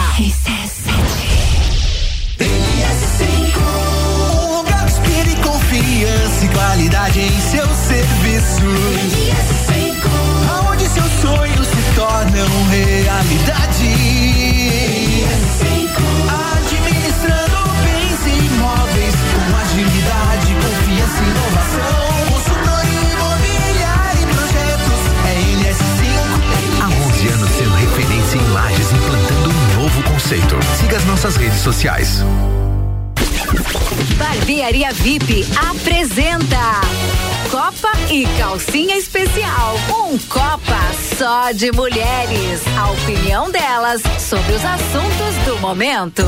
Um 4.40 4.58
lugar 4.58 4.86
que 4.86 4.94
inspire 4.94 5.36
confiança 5.44 6.46
e 6.46 6.48
qualidade 6.48 7.20
em 7.20 7.42
seu 7.42 7.68
serviço. 7.68 8.62
Aonde 10.50 10.88
seus 10.88 11.12
sonhos 11.22 11.68
se 11.68 11.81
tornam 11.96 12.48
realidade. 12.70 13.92
Administrando 16.56 17.58
bens 17.84 18.20
e 18.26 18.46
imóveis 18.46 19.16
com 19.34 19.58
agilidade, 19.58 20.50
confiança 20.56 21.20
e 21.22 21.30
inovação. 21.30 22.02
Consultoria 22.30 23.04
imobiliária 23.14 24.22
e 24.22 24.26
projetos 24.26 25.02
é 25.26 25.34
NS5. 25.58 26.82
Há 26.82 26.88
11 27.08 27.28
anos 27.30 27.50
sendo 27.52 27.76
referência 27.76 28.38
em 28.38 28.48
lajes, 28.52 28.92
implantando 28.92 29.50
um 29.50 29.82
novo 29.82 30.04
conceito. 30.04 30.56
Siga 30.80 30.98
as 30.98 31.06
nossas 31.06 31.36
redes 31.36 31.60
sociais. 31.60 32.24
Barbearia 34.18 34.92
VIP 34.94 35.46
apresenta 35.70 36.82
Copa 37.52 37.92
e 38.10 38.26
Calcinha 38.38 38.98
Especial. 38.98 39.76
Um 39.90 40.18
Copa 40.30 40.80
só 41.18 41.52
de 41.52 41.70
mulheres. 41.74 42.62
A 42.78 42.92
opinião 42.92 43.52
delas 43.52 44.02
sobre 44.18 44.54
os 44.54 44.64
assuntos 44.64 45.36
do 45.46 45.60
momento. 45.60 46.24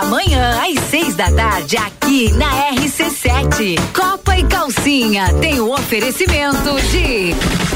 Amanhã, 0.00 0.58
às 0.62 0.82
seis 0.88 1.14
da 1.14 1.30
tarde, 1.30 1.76
aqui 1.76 2.32
na 2.32 2.50
RC7. 2.72 3.78
Copa 3.94 4.38
e 4.38 4.44
Calcinha 4.44 5.30
tem 5.34 5.60
o 5.60 5.70
oferecimento 5.70 6.80
de. 6.90 7.75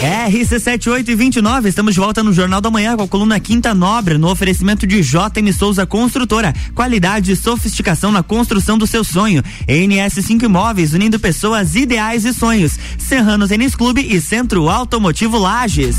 RC7829, 0.00 1.66
estamos 1.66 1.94
de 1.94 2.00
volta 2.00 2.22
no 2.22 2.32
Jornal 2.32 2.60
da 2.60 2.70
Manhã 2.70 2.96
com 2.96 3.04
a 3.04 3.08
coluna 3.08 3.40
Quinta 3.40 3.74
Nobre, 3.74 4.18
no 4.18 4.30
oferecimento 4.30 4.86
de 4.86 5.00
JM 5.00 5.52
Souza 5.56 5.86
Construtora. 5.86 6.52
Qualidade 6.74 7.32
e 7.32 7.36
sofisticação 7.36 8.12
na 8.12 8.22
construção 8.22 8.76
do 8.76 8.86
seu 8.86 9.02
sonho. 9.02 9.42
NS5 9.66 10.42
Imóveis, 10.42 10.92
unindo 10.92 11.18
pessoas, 11.18 11.74
ideais 11.74 12.26
e 12.26 12.34
sonhos. 12.34 12.78
Serrano 12.98 13.48
Tênis 13.48 13.74
Clube 13.74 14.06
e 14.06 14.20
Centro 14.20 14.68
Automotivo 14.68 15.38
Lages. 15.38 15.96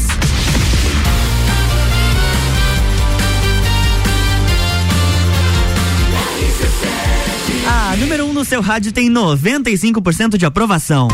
A 7.67 7.95
número 7.95 8.25
1 8.25 8.29
um 8.29 8.33
no 8.33 8.45
seu 8.45 8.61
rádio 8.61 8.91
tem 8.91 9.09
95% 9.09 10.37
de 10.37 10.45
aprovação. 10.45 11.07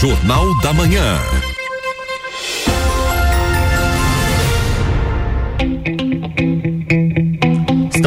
Jornal 0.00 0.56
da 0.60 0.72
Manhã. 0.72 1.18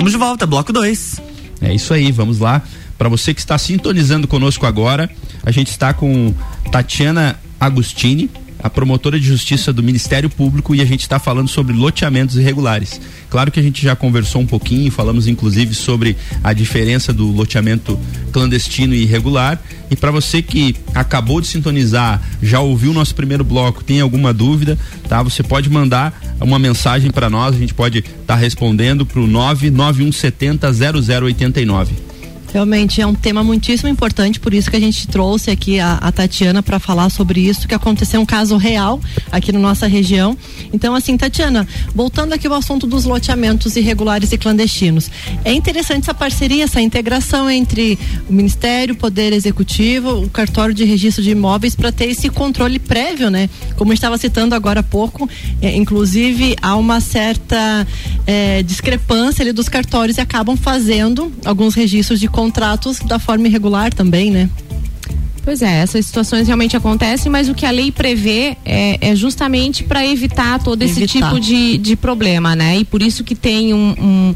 Estamos 0.06 0.20
de 0.20 0.24
volta, 0.24 0.46
bloco 0.46 0.72
2. 0.72 1.20
É 1.62 1.74
isso 1.74 1.92
aí, 1.92 2.12
vamos 2.12 2.38
lá. 2.38 2.62
Para 2.96 3.10
você 3.10 3.34
que 3.34 3.40
está 3.40 3.58
sintonizando 3.58 4.28
conosco 4.28 4.68
agora, 4.68 5.10
a 5.44 5.50
gente 5.50 5.72
está 5.72 5.96
com 5.96 6.32
Tatiana 6.72 7.40
Agostini, 7.60 8.30
a 8.66 8.70
promotora 8.70 9.20
de 9.20 9.28
justiça 9.28 9.72
do 9.72 9.84
Ministério 9.84 10.28
Público, 10.28 10.74
e 10.74 10.82
a 10.82 10.86
gente 10.86 11.02
está 11.02 11.20
falando 11.20 11.48
sobre 11.48 11.72
loteamentos 11.72 12.36
irregulares. 12.36 13.00
Claro 13.30 13.52
que 13.52 13.60
a 13.60 13.64
gente 13.64 13.84
já 13.84 13.96
conversou 13.96 14.42
um 14.42 14.46
pouquinho, 14.48 14.92
falamos 14.92 15.28
inclusive 15.28 15.76
sobre 15.76 16.18
a 16.44 16.52
diferença 16.52 17.14
do 17.14 17.28
loteamento 17.28 18.00
clandestino 18.32 18.96
e 18.96 19.04
irregular. 19.04 19.62
E 19.92 19.96
para 19.96 20.10
você 20.10 20.42
que 20.42 20.76
acabou 20.96 21.40
de 21.40 21.46
sintonizar, 21.46 22.20
já 22.42 22.60
ouviu 22.60 22.90
o 22.90 22.94
nosso 22.96 23.14
primeiro 23.14 23.44
bloco, 23.44 23.84
tem 23.84 24.02
alguma 24.02 24.34
dúvida, 24.34 24.80
tá? 25.08 25.22
Você 25.22 25.44
pode 25.44 25.70
mandar 25.70 26.20
uma 26.42 26.58
mensagem 26.58 27.12
para 27.12 27.30
nós, 27.30 27.56
a 27.56 27.60
gente 27.60 27.76
pode 27.76 28.00
estar 28.00 28.16
tá 28.26 28.36
respondendo 28.36 29.06
pro 29.06 29.28
99170 29.28 30.72
0089. 31.22 32.15
Realmente 32.56 33.02
é 33.02 33.06
um 33.06 33.14
tema 33.14 33.44
muitíssimo 33.44 33.90
importante, 33.90 34.40
por 34.40 34.54
isso 34.54 34.72
que 34.72 34.78
a 34.78 34.80
gente 34.80 35.10
trouxe 35.10 35.52
aqui 35.52 35.78
a, 35.78 35.96
a 35.96 36.10
Tatiana 36.10 36.64
para 36.64 36.80
falar 36.80 37.10
sobre 37.10 37.42
isso, 37.42 37.68
que 37.68 37.76
aconteceu 37.76 38.22
um 38.22 38.26
caso 38.26 38.56
real 38.56 39.02
aqui 39.30 39.52
na 39.52 39.60
nossa 39.60 39.88
região. 39.88 40.38
Então, 40.72 40.96
assim, 40.96 41.18
Tatiana, 41.18 41.68
voltando 41.94 42.32
aqui 42.32 42.48
ao 42.48 42.54
assunto 42.54 42.88
dos 42.88 43.04
loteamentos 43.04 43.76
irregulares 43.76 44.32
e 44.32 44.38
clandestinos, 44.38 45.12
é 45.44 45.52
interessante 45.52 46.04
essa 46.04 46.14
parceria, 46.14 46.64
essa 46.64 46.80
integração 46.80 47.50
entre 47.50 48.00
o 48.30 48.32
Ministério, 48.32 48.96
o 48.96 48.98
Poder 48.98 49.34
Executivo, 49.34 50.24
o 50.24 50.30
cartório 50.30 50.74
de 50.74 50.86
registro 50.86 51.22
de 51.22 51.32
imóveis 51.32 51.76
para 51.76 51.92
ter 51.92 52.06
esse 52.06 52.30
controle 52.30 52.80
prévio, 52.80 53.30
né? 53.30 53.50
Como 53.76 53.92
estava 53.92 54.18
citando 54.18 54.56
agora 54.56 54.80
há 54.80 54.84
pouco, 54.84 55.30
é, 55.62 55.76
inclusive 55.76 56.56
há 56.62 56.78
uma 56.78 57.02
certa 57.02 57.86
é, 58.26 58.64
discrepância 58.64 59.44
ali 59.44 59.52
dos 59.52 59.68
cartórios 59.68 60.18
e 60.18 60.22
acabam 60.22 60.56
fazendo 60.56 61.34
alguns 61.44 61.76
registros 61.76 62.18
de 62.18 62.30
contratos 62.46 63.00
da 63.00 63.18
forma 63.18 63.48
irregular 63.48 63.92
também, 63.92 64.30
né? 64.30 64.48
Pois 65.46 65.62
é, 65.62 65.82
essas 65.84 66.06
situações 66.08 66.48
realmente 66.48 66.76
acontecem, 66.76 67.32
mas 67.32 67.48
o 67.48 67.54
que 67.54 67.66
a 67.68 67.72
lei 67.72 67.92
prevê 67.92 68.58
é, 68.66 68.98
é 69.00 69.16
justamente 69.16 69.84
para 69.84 70.06
evitar 70.06 70.58
todo 70.62 70.82
esse 70.82 71.04
Evitar. 71.04 71.30
tipo 71.30 71.40
de, 71.40 71.78
de 71.78 71.96
problema, 71.96 72.56
né? 72.56 72.80
E 72.80 72.84
por 72.84 73.02
isso 73.04 73.24
que 73.24 73.36
tem 73.36 73.72
um, 73.72 73.94
um, 74.00 74.36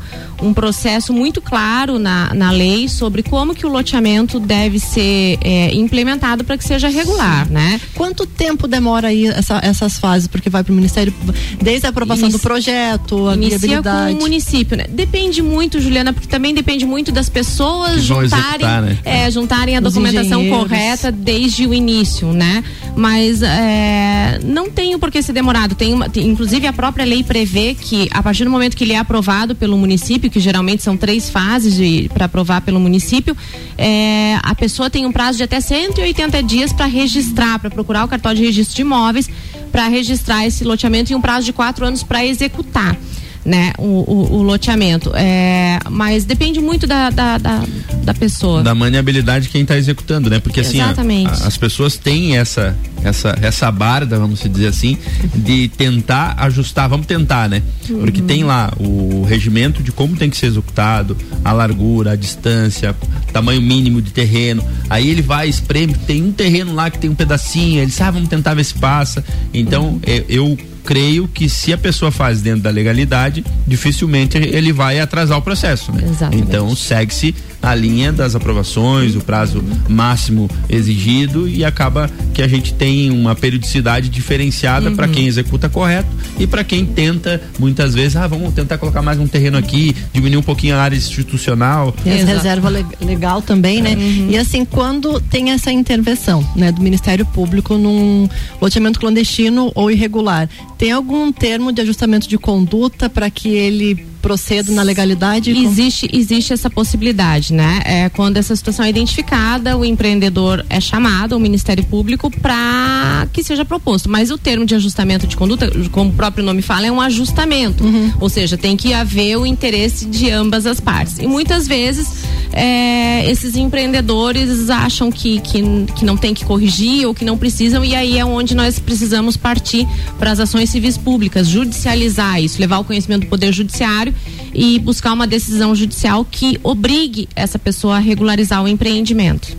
um 0.49 0.53
processo 0.53 1.11
muito 1.11 1.41
claro 1.41 1.97
na, 1.97 2.31
na 2.35 2.51
lei 2.51 2.87
sobre 2.87 3.23
como 3.23 3.55
que 3.55 3.65
o 3.65 3.69
loteamento 3.69 4.39
deve 4.39 4.77
ser 4.79 5.39
é, 5.41 5.73
implementado 5.73 6.43
para 6.43 6.55
que 6.57 6.63
seja 6.63 6.87
regular, 6.89 7.49
né? 7.49 7.81
Quanto 7.95 8.27
tempo 8.27 8.67
demora 8.67 9.07
aí 9.07 9.25
essa- 9.25 9.59
essas 9.63 9.97
fases? 9.97 10.27
Porque 10.27 10.47
vai 10.47 10.63
para 10.63 10.71
o 10.71 10.75
Ministério, 10.75 11.11
desde 11.59 11.87
a 11.87 11.89
aprovação 11.89 12.25
Inicia- 12.29 12.37
do 12.39 12.41
projeto, 12.43 13.27
a 13.29 13.33
Inicia 13.33 13.57
com 13.57 13.65
viabilidade. 13.67 14.13
o 14.13 14.19
município, 14.19 14.77
né? 14.77 14.85
Depende 14.87 15.41
muito, 15.41 15.81
Juliana, 15.81 16.13
porque 16.13 16.27
também 16.27 16.53
depende 16.53 16.85
muito 16.85 17.11
das 17.11 17.29
pessoas 17.29 18.03
juntarem, 18.03 18.37
executar, 18.45 18.81
né? 18.83 18.97
é, 19.03 19.31
juntarem 19.31 19.75
a 19.75 19.79
Os 19.79 19.85
documentação 19.85 20.39
engenheiros. 20.41 20.59
Correta 20.99 21.11
desde 21.11 21.65
o 21.65 21.73
início, 21.73 22.31
né? 22.33 22.63
Mas 22.95 23.41
é, 23.41 24.39
não 24.43 24.69
tem 24.69 24.93
o 24.93 24.99
porquê 24.99 25.21
ser 25.21 25.33
demorado. 25.33 25.73
Tem, 25.75 25.93
uma, 25.93 26.09
tem- 26.09 26.27
inclusive 26.27 26.67
a 26.67 26.73
própria 26.73 27.05
lei 27.05 27.23
prevê 27.23 27.73
que 27.75 28.09
a 28.11 28.21
partir 28.21 28.43
do 28.43 28.49
momento 28.49 28.75
que 28.75 28.83
ele 28.83 28.93
é 28.93 28.97
aprovado 28.97 29.55
pelo 29.55 29.77
município, 29.77 30.29
que 30.29 30.39
geralmente 30.39 30.83
são 30.83 30.97
três 30.97 31.29
fases 31.29 32.07
para 32.09 32.25
aprovar 32.25 32.61
pelo 32.61 32.79
município, 32.79 33.35
é, 33.77 34.37
a 34.43 34.53
pessoa 34.53 34.89
tem 34.89 35.05
um 35.05 35.11
prazo 35.11 35.37
de 35.37 35.43
até 35.43 35.61
180 35.61 36.43
dias 36.43 36.73
para 36.73 36.85
registrar, 36.85 37.59
para 37.59 37.69
procurar 37.69 38.03
o 38.03 38.07
cartório 38.07 38.37
de 38.37 38.45
registro 38.45 38.75
de 38.75 38.81
imóveis, 38.81 39.29
para 39.71 39.87
registrar 39.87 40.45
esse 40.45 40.63
loteamento 40.63 41.11
e 41.11 41.15
um 41.15 41.21
prazo 41.21 41.45
de 41.45 41.53
quatro 41.53 41.85
anos 41.85 42.03
para 42.03 42.25
executar. 42.25 42.97
Né, 43.45 43.71
o, 43.79 43.83
o- 43.83 44.33
o 44.39 44.43
loteamento. 44.43 45.11
É, 45.15 45.79
mas 45.89 46.25
depende 46.25 46.59
muito 46.59 46.85
da, 46.85 47.09
da, 47.09 47.37
da, 47.37 47.63
da 48.03 48.13
pessoa. 48.13 48.61
Da 48.61 48.75
maniabilidade 48.75 49.45
de 49.45 49.49
quem 49.51 49.61
está 49.61 49.77
executando, 49.77 50.29
né? 50.29 50.39
Porque 50.39 50.59
assim, 50.59 50.79
a- 50.81 50.87
Exatamente. 50.87 51.43
a- 51.43 51.47
as 51.47 51.55
pessoas 51.57 51.95
têm 51.95 52.35
essa 52.37 52.75
essa, 53.03 53.37
essa 53.41 53.71
barda, 53.71 54.17
vamos 54.17 54.41
dizer 54.41 54.67
assim, 54.67 54.97
de 55.35 55.67
tentar 55.69 56.35
ajustar, 56.37 56.89
vamos 56.89 57.05
tentar, 57.05 57.49
né? 57.49 57.61
Porque 57.87 58.21
tem 58.21 58.43
lá 58.43 58.71
o 58.79 59.23
regimento 59.23 59.81
de 59.81 59.91
como 59.91 60.15
tem 60.15 60.29
que 60.29 60.37
ser 60.37 60.47
executado, 60.47 61.17
a 61.43 61.51
largura, 61.51 62.11
a 62.11 62.15
distância, 62.15 62.95
tamanho 63.31 63.61
mínimo 63.61 64.01
de 64.01 64.11
terreno. 64.11 64.63
Aí 64.89 65.09
ele 65.09 65.21
vai, 65.21 65.47
espreme, 65.47 65.93
tem 65.93 66.23
um 66.23 66.31
terreno 66.31 66.73
lá 66.73 66.89
que 66.89 66.97
tem 66.97 67.09
um 67.09 67.15
pedacinho, 67.15 67.81
ele 67.81 67.91
sabe, 67.91 68.09
ah, 68.09 68.11
vamos 68.11 68.29
tentar 68.29 68.53
ver 68.53 68.63
se 68.63 68.73
passa. 68.73 69.23
Então, 69.53 69.99
é, 70.05 70.23
eu 70.27 70.57
creio 70.89 71.27
que 71.27 71.47
se 71.47 71.71
a 71.71 71.77
pessoa 71.77 72.09
faz 72.09 72.41
dentro 72.41 72.61
da 72.61 72.71
legalidade, 72.71 73.45
dificilmente 73.67 74.39
ele 74.39 74.73
vai 74.73 74.99
atrasar 74.99 75.37
o 75.37 75.41
processo, 75.41 75.91
né? 75.91 76.03
Exatamente. 76.03 76.41
Então 76.41 76.75
segue-se 76.75 77.35
a 77.61 77.75
linha 77.75 78.11
das 78.11 78.35
aprovações, 78.35 79.15
o 79.15 79.19
prazo 79.19 79.63
máximo 79.87 80.49
exigido 80.67 81.47
e 81.47 81.63
acaba 81.63 82.09
que 82.33 82.41
a 82.41 82.47
gente 82.47 82.73
tem 82.73 82.88
uma 83.11 83.35
periodicidade 83.35 84.09
diferenciada 84.09 84.91
para 84.91 85.07
quem 85.07 85.27
executa 85.27 85.69
correto 85.69 86.09
e 86.39 86.47
para 86.47 86.63
quem 86.63 86.85
tenta 86.85 87.41
muitas 87.59 87.93
vezes, 87.93 88.15
ah, 88.15 88.25
vamos 88.27 88.53
tentar 88.53 88.77
colocar 88.77 89.01
mais 89.01 89.19
um 89.19 89.27
terreno 89.27 89.57
aqui, 89.57 89.95
diminuir 90.13 90.37
um 90.39 90.43
pouquinho 90.43 90.75
a 90.75 90.81
área 90.81 90.95
institucional. 90.95 91.91
Tem 92.03 92.13
as 92.13 92.23
reserva 92.27 92.69
le- 92.69 92.85
legal 93.01 93.41
também, 93.41 93.81
né? 93.81 93.95
Uhum. 93.95 94.27
E 94.31 94.37
assim, 94.37 94.65
quando 94.65 95.19
tem 95.19 95.51
essa 95.51 95.71
intervenção, 95.71 96.45
né, 96.55 96.71
do 96.71 96.81
Ministério 96.81 97.25
Público 97.25 97.77
num 97.77 98.27
loteamento 98.61 98.99
clandestino 98.99 99.71
ou 99.75 99.91
irregular, 99.91 100.49
tem 100.77 100.91
algum 100.91 101.31
termo 101.31 101.71
de 101.71 101.81
ajustamento 101.81 102.27
de 102.27 102.37
conduta 102.37 103.09
para 103.09 103.29
que 103.29 103.49
ele 103.49 104.05
proceda 104.21 104.71
na 104.71 104.83
legalidade? 104.83 105.51
Existe, 105.51 106.09
existe 106.11 106.53
essa 106.53 106.69
possibilidade, 106.69 107.53
né? 107.53 107.81
É, 107.85 108.09
quando 108.09 108.37
essa 108.37 108.55
situação 108.55 108.85
é 108.85 108.89
identificada, 108.89 109.77
o 109.77 109.85
empreendedor 109.85 110.65
é 110.69 110.79
chamado 110.79 111.33
ao 111.33 111.39
Ministério 111.39 111.83
Público 111.83 112.29
para 112.29 113.27
que 113.33 113.43
seja 113.43 113.65
proposto. 113.65 114.09
Mas 114.09 114.31
o 114.31 114.37
termo 114.37 114.65
de 114.65 114.75
ajustamento 114.75 115.27
de 115.27 115.35
conduta, 115.35 115.71
como 115.91 116.11
o 116.11 116.13
próprio 116.13 116.43
nome 116.43 116.61
fala, 116.61 116.87
é 116.87 116.91
um 116.91 117.01
ajustamento. 117.01 117.83
Ou 118.19 118.29
seja, 118.29 118.57
tem 118.57 118.75
que 118.75 118.93
haver 118.93 119.37
o 119.37 119.45
interesse 119.45 120.05
de 120.05 120.29
ambas 120.29 120.65
as 120.65 120.79
partes. 120.79 121.19
E 121.19 121.27
muitas 121.27 121.67
vezes 121.67 122.23
é, 122.51 123.29
esses 123.29 123.55
empreendedores 123.55 124.69
acham 124.69 125.11
que, 125.11 125.39
que, 125.41 125.61
que 125.95 126.05
não 126.05 126.17
tem 126.17 126.33
que 126.33 126.43
corrigir 126.45 127.07
ou 127.07 127.13
que 127.13 127.23
não 127.23 127.37
precisam, 127.37 127.83
e 127.85 127.95
aí 127.95 128.17
é 128.17 128.25
onde 128.25 128.55
nós 128.55 128.79
precisamos 128.79 129.37
partir 129.37 129.87
para 130.17 130.31
as 130.31 130.39
ações 130.39 130.69
civis 130.69 130.97
públicas, 130.97 131.47
judicializar 131.47 132.41
isso, 132.41 132.59
levar 132.59 132.79
o 132.79 132.83
conhecimento 132.83 133.21
do 133.21 133.27
Poder 133.27 133.53
Judiciário 133.53 134.08
e 134.53 134.79
buscar 134.79 135.13
uma 135.13 135.27
decisão 135.27 135.75
judicial 135.75 136.25
que 136.25 136.59
obrigue 136.63 137.27
essa 137.35 137.59
pessoa 137.59 137.97
a 137.97 137.99
regularizar 137.99 138.63
o 138.63 138.67
empreendimento. 138.67 139.57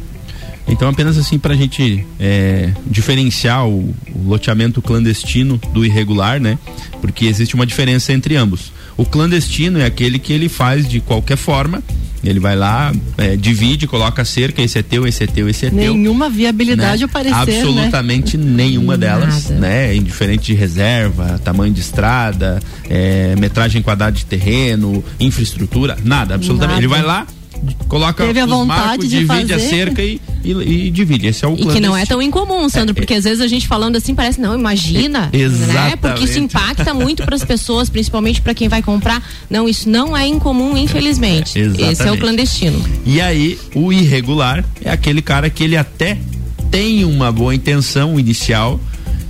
Então, 0.69 0.89
apenas 0.89 1.19
assim 1.19 1.39
para 1.39 1.53
a 1.53 1.57
gente 1.57 2.07
é, 2.19 2.73
diferenciar 2.87 3.67
o, 3.67 3.93
o 4.15 4.29
loteamento 4.29 4.81
clandestino 4.81 5.61
do 5.73 5.85
irregular, 5.85 6.41
né? 6.41 6.59
Porque 7.01 7.27
existe 7.27 7.55
uma 7.55 7.67
diferença 7.67 8.13
entre 8.13 8.37
ambos. 8.37 8.73
O 8.97 9.05
clandestino 9.05 9.81
é 9.81 9.85
aquele 9.85 10.19
que 10.19 10.33
ele 10.33 10.49
faz 10.49 10.89
de 10.89 11.01
qualquer 11.01 11.37
forma. 11.37 11.83
Ele 12.23 12.39
vai 12.39 12.55
lá, 12.55 12.93
é, 13.17 13.35
divide, 13.37 13.87
coloca 13.87 14.25
cerca, 14.25 14.61
esse 14.61 14.79
é 14.79 14.83
teu, 14.83 15.07
esse 15.07 15.25
é 15.25 15.27
teu, 15.27 15.49
esse 15.49 15.67
é 15.67 15.71
teu. 15.71 15.95
Nenhuma 15.95 16.29
viabilidade 16.29 17.03
né? 17.03 17.05
aparecer, 17.07 17.35
né? 17.35 17.61
Absolutamente 17.61 18.37
nenhuma 18.37 18.97
delas, 18.99 19.45
Nada. 19.45 19.61
né? 19.61 19.95
Indiferente 19.95 20.47
de 20.47 20.55
reserva, 20.55 21.41
tamanho 21.43 21.73
de 21.73 21.81
estrada, 21.81 22.61
é, 22.89 23.35
metragem 23.39 23.81
quadrada 23.81 24.13
de 24.13 24.27
terreno, 24.27 25.03
infraestrutura, 25.19 25.97
nada, 26.05 26.35
absolutamente. 26.35 26.75
Nada. 26.75 26.81
Ele 26.81 26.89
vai 26.89 27.03
lá, 27.03 27.27
coloca 27.89 28.25
Teve 28.25 28.41
a 28.41 28.45
os 28.45 28.51
vontade 28.51 28.81
marcos, 28.81 29.09
de 29.09 29.19
divide 29.19 29.53
a 29.53 29.59
fazer. 29.59 29.69
cerca 29.71 30.03
e, 30.03 30.21
e, 30.45 30.51
e 30.87 30.91
divide. 30.91 31.27
Esse 31.27 31.45
é 31.45 31.49
o 31.49 31.55
E 31.55 31.67
que 31.67 31.81
não 31.81 31.97
é 31.97 32.05
tão 32.07 32.21
incomum, 32.23 32.69
Sandro, 32.69 32.93
É, 32.93 32.95
porque 32.95 33.15
às 33.15 33.25
vezes 33.25 33.41
a 33.41 33.47
gente 33.47 33.67
falando 33.69 33.97
assim 33.97 34.15
parece, 34.15 34.41
não, 34.41 34.59
imagina, 34.59 35.29
É, 35.33 35.39
né? 35.39 35.45
exatamente. 35.45 35.97
Porque 35.99 36.25
isso 36.25 36.39
impacta 36.39 36.93
muito 36.95 37.23
para 37.25 37.37
as 37.37 37.45
pessoas, 37.45 37.89
principalmente 37.91 38.41
para 38.41 38.55
quem 38.55 38.69
vai 38.69 38.83
comprar. 38.83 39.23
Não, 39.49 39.69
isso 39.69 39.89
não 39.89 40.17
é 40.17 40.27
incomum, 40.27 40.77
infelizmente. 40.77 41.59
É, 41.59 41.63
Esse 41.63 41.81
é 41.83 41.87
o 41.87 41.91
exatamente. 41.91 42.21
clandestino. 42.21 42.85
E 43.07 43.21
aí, 43.21 43.59
o 43.75 43.93
irregular 43.93 44.65
é 44.85 44.91
aquele 44.91 45.23
cara 45.23 45.49
que 45.51 45.63
ele 45.65 45.77
até 45.77 46.19
tem 46.71 47.05
uma 47.05 47.33
boa 47.33 47.55
intenção 47.55 48.19
inicial. 48.19 48.81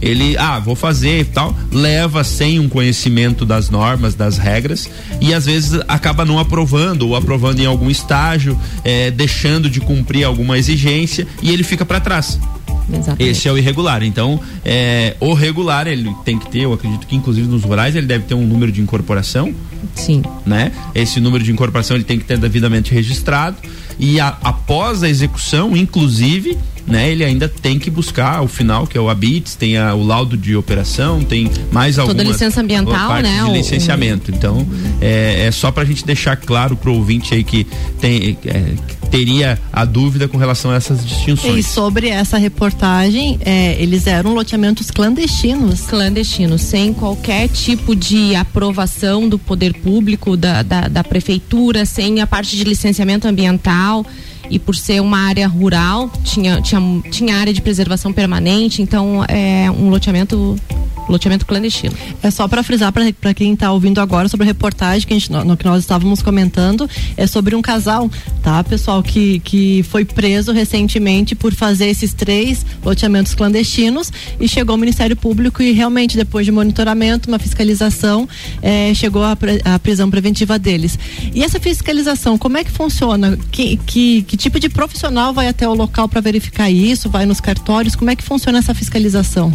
Ele, 0.02 0.36
ah, 0.38 0.58
vou 0.58 0.74
fazer 0.74 1.20
e 1.20 1.24
tal, 1.24 1.54
leva 1.72 2.24
sem 2.24 2.58
um 2.58 2.68
conhecimento 2.68 3.44
das 3.44 3.68
normas, 3.70 4.14
das 4.14 4.38
regras, 4.38 4.88
e 5.20 5.34
às 5.34 5.46
vezes 5.46 5.80
acaba 5.88 6.24
não 6.24 6.38
aprovando, 6.38 7.08
ou 7.08 7.16
aprovando 7.16 7.60
em 7.60 7.66
algum 7.66 7.90
estágio, 7.90 8.58
eh, 8.84 9.10
deixando 9.10 9.68
de 9.68 9.80
cumprir 9.80 10.24
alguma 10.24 10.58
exigência, 10.58 11.26
e 11.42 11.50
ele 11.50 11.62
fica 11.62 11.84
para 11.84 12.00
trás. 12.00 12.38
Exatamente. 12.92 13.22
Esse 13.30 13.46
é 13.46 13.52
o 13.52 13.56
irregular. 13.58 14.02
Então, 14.02 14.40
é, 14.64 15.14
o 15.20 15.32
regular, 15.32 15.86
ele 15.86 16.12
tem 16.24 16.36
que 16.36 16.50
ter, 16.50 16.60
eu 16.62 16.72
acredito 16.72 17.06
que 17.06 17.14
inclusive 17.14 17.46
nos 17.46 17.62
rurais, 17.62 17.94
ele 17.94 18.06
deve 18.06 18.24
ter 18.24 18.34
um 18.34 18.44
número 18.44 18.72
de 18.72 18.80
incorporação, 18.80 19.54
Sim. 19.94 20.22
né? 20.44 20.72
Esse 20.92 21.20
número 21.20 21.44
de 21.44 21.52
incorporação 21.52 21.96
ele 21.96 22.02
tem 22.04 22.18
que 22.18 22.24
ter 22.24 22.36
devidamente 22.36 22.92
registrado 22.92 23.56
e 23.98 24.18
a- 24.18 24.36
após 24.42 25.04
a 25.04 25.08
execução, 25.08 25.76
inclusive, 25.76 26.58
né, 26.90 27.08
ele 27.10 27.24
ainda 27.24 27.48
tem 27.48 27.78
que 27.78 27.88
buscar 27.90 28.36
ao 28.38 28.48
final, 28.48 28.86
que 28.86 28.98
é 28.98 29.00
o 29.00 29.08
ABITS, 29.08 29.54
tem 29.54 29.76
a- 29.78 29.94
o 29.94 30.04
laudo 30.04 30.36
de 30.36 30.56
operação, 30.56 31.22
tem 31.22 31.50
mais 31.72 31.96
Toda 31.96 32.08
algumas 32.10 32.26
licença 32.26 32.60
ambiental, 32.60 33.08
partes 33.08 33.30
né, 33.30 33.44
de 33.44 33.50
o- 33.50 33.52
licenciamento. 33.54 34.30
Então, 34.30 34.66
é, 35.00 35.46
é 35.46 35.50
só 35.50 35.70
pra 35.70 35.84
gente 35.84 36.04
deixar 36.04 36.36
claro 36.36 36.76
pro 36.76 36.92
ouvinte 36.92 37.34
aí 37.34 37.44
que 37.44 37.66
tem 38.00 38.36
é, 38.44 38.62
que 38.88 38.96
teria 39.10 39.58
a 39.72 39.84
dúvida 39.84 40.28
com 40.28 40.36
relação 40.38 40.70
a 40.70 40.76
essas 40.76 41.00
E 41.02 41.06
distinções. 41.06 41.66
sobre 41.66 42.08
essa 42.08 42.38
reportagem, 42.38 43.38
é, 43.44 43.76
eles 43.80 44.06
eram 44.06 44.34
loteamentos 44.34 44.90
clandestinos. 44.90 45.82
Clandestino, 45.82 46.58
sem 46.58 46.92
qualquer 46.92 47.48
tipo 47.48 47.94
de 47.96 48.34
aprovação 48.36 49.28
do 49.28 49.38
poder 49.38 49.74
público, 49.74 50.36
da, 50.36 50.62
da, 50.62 50.82
da 50.88 51.02
prefeitura, 51.04 51.84
sem 51.84 52.20
a 52.20 52.26
parte 52.26 52.56
de 52.56 52.64
licenciamento 52.64 53.26
ambiental. 53.26 54.06
E 54.50 54.58
por 54.58 54.74
ser 54.74 55.00
uma 55.00 55.18
área 55.18 55.46
rural, 55.46 56.10
tinha, 56.24 56.60
tinha, 56.60 56.80
tinha 57.10 57.36
área 57.36 57.52
de 57.52 57.62
preservação 57.62 58.12
permanente, 58.12 58.82
então 58.82 59.24
é 59.28 59.70
um 59.70 59.88
loteamento, 59.88 60.56
loteamento 61.10 61.44
clandestino. 61.46 61.94
É 62.22 62.30
só 62.30 62.46
para 62.48 62.62
frisar 62.62 62.92
para 62.92 63.34
quem 63.34 63.52
está 63.52 63.72
ouvindo 63.72 64.00
agora 64.00 64.28
sobre 64.28 64.44
a 64.44 64.46
reportagem 64.46 65.06
que, 65.06 65.12
a 65.12 65.18
gente, 65.18 65.30
no, 65.30 65.44
no 65.44 65.56
que 65.56 65.64
nós 65.64 65.80
estávamos 65.80 66.22
comentando, 66.22 66.88
é 67.16 67.26
sobre 67.26 67.54
um 67.54 67.62
casal, 67.62 68.10
tá, 68.42 68.62
pessoal, 68.64 69.02
que, 69.02 69.40
que 69.40 69.82
foi 69.84 70.04
preso 70.04 70.52
recentemente 70.52 71.34
por 71.34 71.54
fazer 71.54 71.86
esses 71.86 72.12
três 72.12 72.64
loteamentos 72.84 73.34
clandestinos 73.34 74.12
e 74.38 74.48
chegou 74.48 74.74
ao 74.74 74.78
Ministério 74.78 75.16
Público 75.16 75.62
e 75.62 75.72
realmente, 75.72 76.16
depois 76.16 76.46
de 76.46 76.52
monitoramento, 76.52 77.28
uma 77.28 77.38
fiscalização, 77.38 78.28
eh, 78.62 78.92
chegou 78.94 79.22
a, 79.22 79.36
a 79.64 79.78
prisão 79.78 80.10
preventiva 80.10 80.58
deles. 80.58 80.98
E 81.34 81.42
essa 81.42 81.58
fiscalização, 81.58 82.38
como 82.38 82.56
é 82.56 82.64
que 82.64 82.70
funciona? 82.70 83.38
Que, 83.50 83.76
que, 83.78 84.22
que 84.22 84.36
tipo 84.36 84.58
de 84.60 84.68
profissional 84.68 85.32
vai 85.32 85.48
até 85.48 85.68
o 85.68 85.74
local 85.74 86.08
para 86.08 86.20
verificar 86.20 86.70
isso? 86.70 87.08
Vai 87.08 87.26
nos 87.26 87.40
cartórios? 87.40 87.96
Como 87.96 88.10
é 88.10 88.16
que 88.16 88.22
funciona 88.22 88.58
essa 88.58 88.74
fiscalização? 88.74 89.52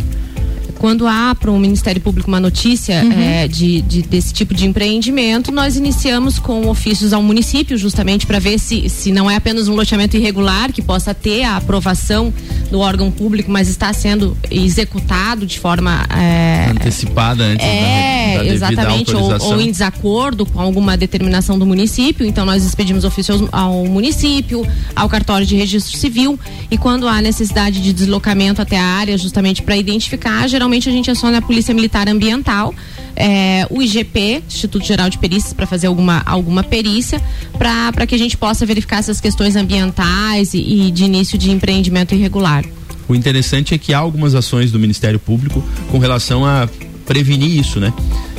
Quando 0.79 1.07
há 1.07 1.33
para 1.35 1.49
o 1.51 1.57
Ministério 1.59 2.01
Público 2.01 2.27
uma 2.29 2.39
notícia 2.39 2.93
eh, 3.17 3.47
de, 3.47 3.81
de- 3.81 4.01
desse 4.03 4.33
tipo 4.33 4.53
de 4.53 4.65
empreendimento, 4.65 5.51
nós 5.51 5.75
iniciamos 5.75 6.37
com 6.37 6.67
ofícios 6.67 7.13
ao 7.13 7.21
município, 7.23 7.77
justamente 7.77 8.25
para 8.25 8.39
ver 8.39 8.59
se, 8.59 8.89
se 8.89 9.11
não 9.11 9.29
é 9.29 9.35
apenas 9.35 9.67
um 9.67 9.75
loteamento 9.75 10.15
irregular, 10.17 10.71
que 10.71 10.81
possa 10.81 11.13
ter 11.13 11.43
a 11.43 11.55
aprovação 11.57 12.33
do 12.69 12.79
órgão 12.79 13.09
público, 13.09 13.49
mas 13.49 13.67
está 13.69 13.91
sendo 13.93 14.37
executado 14.51 15.45
de 15.45 15.59
forma. 15.59 16.05
eh, 16.15 16.67
Antecipada 16.71 17.43
antes 17.43 17.65
é, 17.65 18.37
da, 18.37 18.43
da 18.43 18.53
exatamente, 18.53 19.15
ou, 19.15 19.31
ou 19.53 19.61
em 19.61 19.71
desacordo 19.71 20.45
com 20.45 20.59
alguma 20.59 20.97
determinação 20.97 21.57
do 21.57 21.65
município, 21.65 22.25
então 22.25 22.45
nós 22.45 22.63
expedimos 22.65 23.03
ofício 23.03 23.47
ao, 23.51 23.61
ao 23.79 23.85
município, 23.85 24.65
ao 24.95 25.07
cartório 25.07 25.45
de 25.45 25.55
registro 25.55 25.97
civil, 25.97 26.39
e 26.69 26.77
quando 26.77 27.07
há 27.07 27.21
necessidade 27.21 27.81
de 27.81 27.93
deslocamento 27.93 28.61
até 28.61 28.77
a 28.77 28.83
área, 28.83 29.17
justamente 29.17 29.61
para 29.61 29.77
identificar, 29.77 30.47
geralmente 30.47 30.64
a 30.89 30.91
gente 30.91 31.09
aciona 31.11 31.37
a 31.37 31.41
Polícia 31.41 31.73
Militar 31.73 32.07
Ambiental, 32.09 32.73
é, 33.15 33.65
o 33.69 33.81
IGP, 33.81 34.43
Instituto 34.47 34.85
Geral 34.85 35.09
de 35.09 35.17
Perícias, 35.17 35.53
para 35.53 35.65
fazer 35.65 35.87
alguma, 35.87 36.21
alguma 36.25 36.63
perícia, 36.63 37.21
para 37.57 38.05
que 38.05 38.15
a 38.15 38.17
gente 38.17 38.35
possa 38.37 38.65
verificar 38.65 38.97
essas 38.97 39.21
questões 39.21 39.55
ambientais 39.55 40.53
e, 40.53 40.87
e 40.87 40.91
de 40.91 41.03
início 41.03 41.37
de 41.37 41.51
empreendimento 41.51 42.13
irregular. 42.13 42.65
O 43.07 43.15
interessante 43.15 43.73
é 43.73 43.77
que 43.77 43.93
há 43.93 43.99
algumas 43.99 44.33
ações 44.33 44.71
do 44.71 44.79
Ministério 44.79 45.19
Público 45.19 45.63
com 45.91 45.99
relação 45.99 46.45
a 46.45 46.67
prevenir 47.05 47.59
isso, 47.59 47.79
né? 47.79 47.93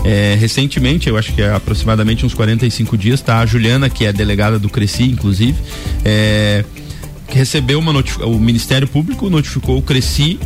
É, 0.04 0.36
recentemente, 0.38 1.08
eu 1.08 1.16
acho 1.16 1.32
que 1.32 1.42
é 1.42 1.54
aproximadamente 1.54 2.26
uns 2.26 2.34
45 2.34 2.98
dias, 2.98 3.20
tá? 3.20 3.38
A 3.38 3.46
Juliana, 3.46 3.88
que 3.88 4.04
é 4.04 4.12
delegada 4.12 4.58
do 4.58 4.68
Cresci, 4.68 5.04
inclusive, 5.04 5.56
é, 6.04 6.64
recebeu 7.28 7.78
uma 7.78 7.92
notificação, 7.92 8.32
o 8.32 8.40
Ministério 8.40 8.88
Público 8.88 9.28
notificou 9.30 9.78
o 9.78 9.82
Cresci 9.82 10.38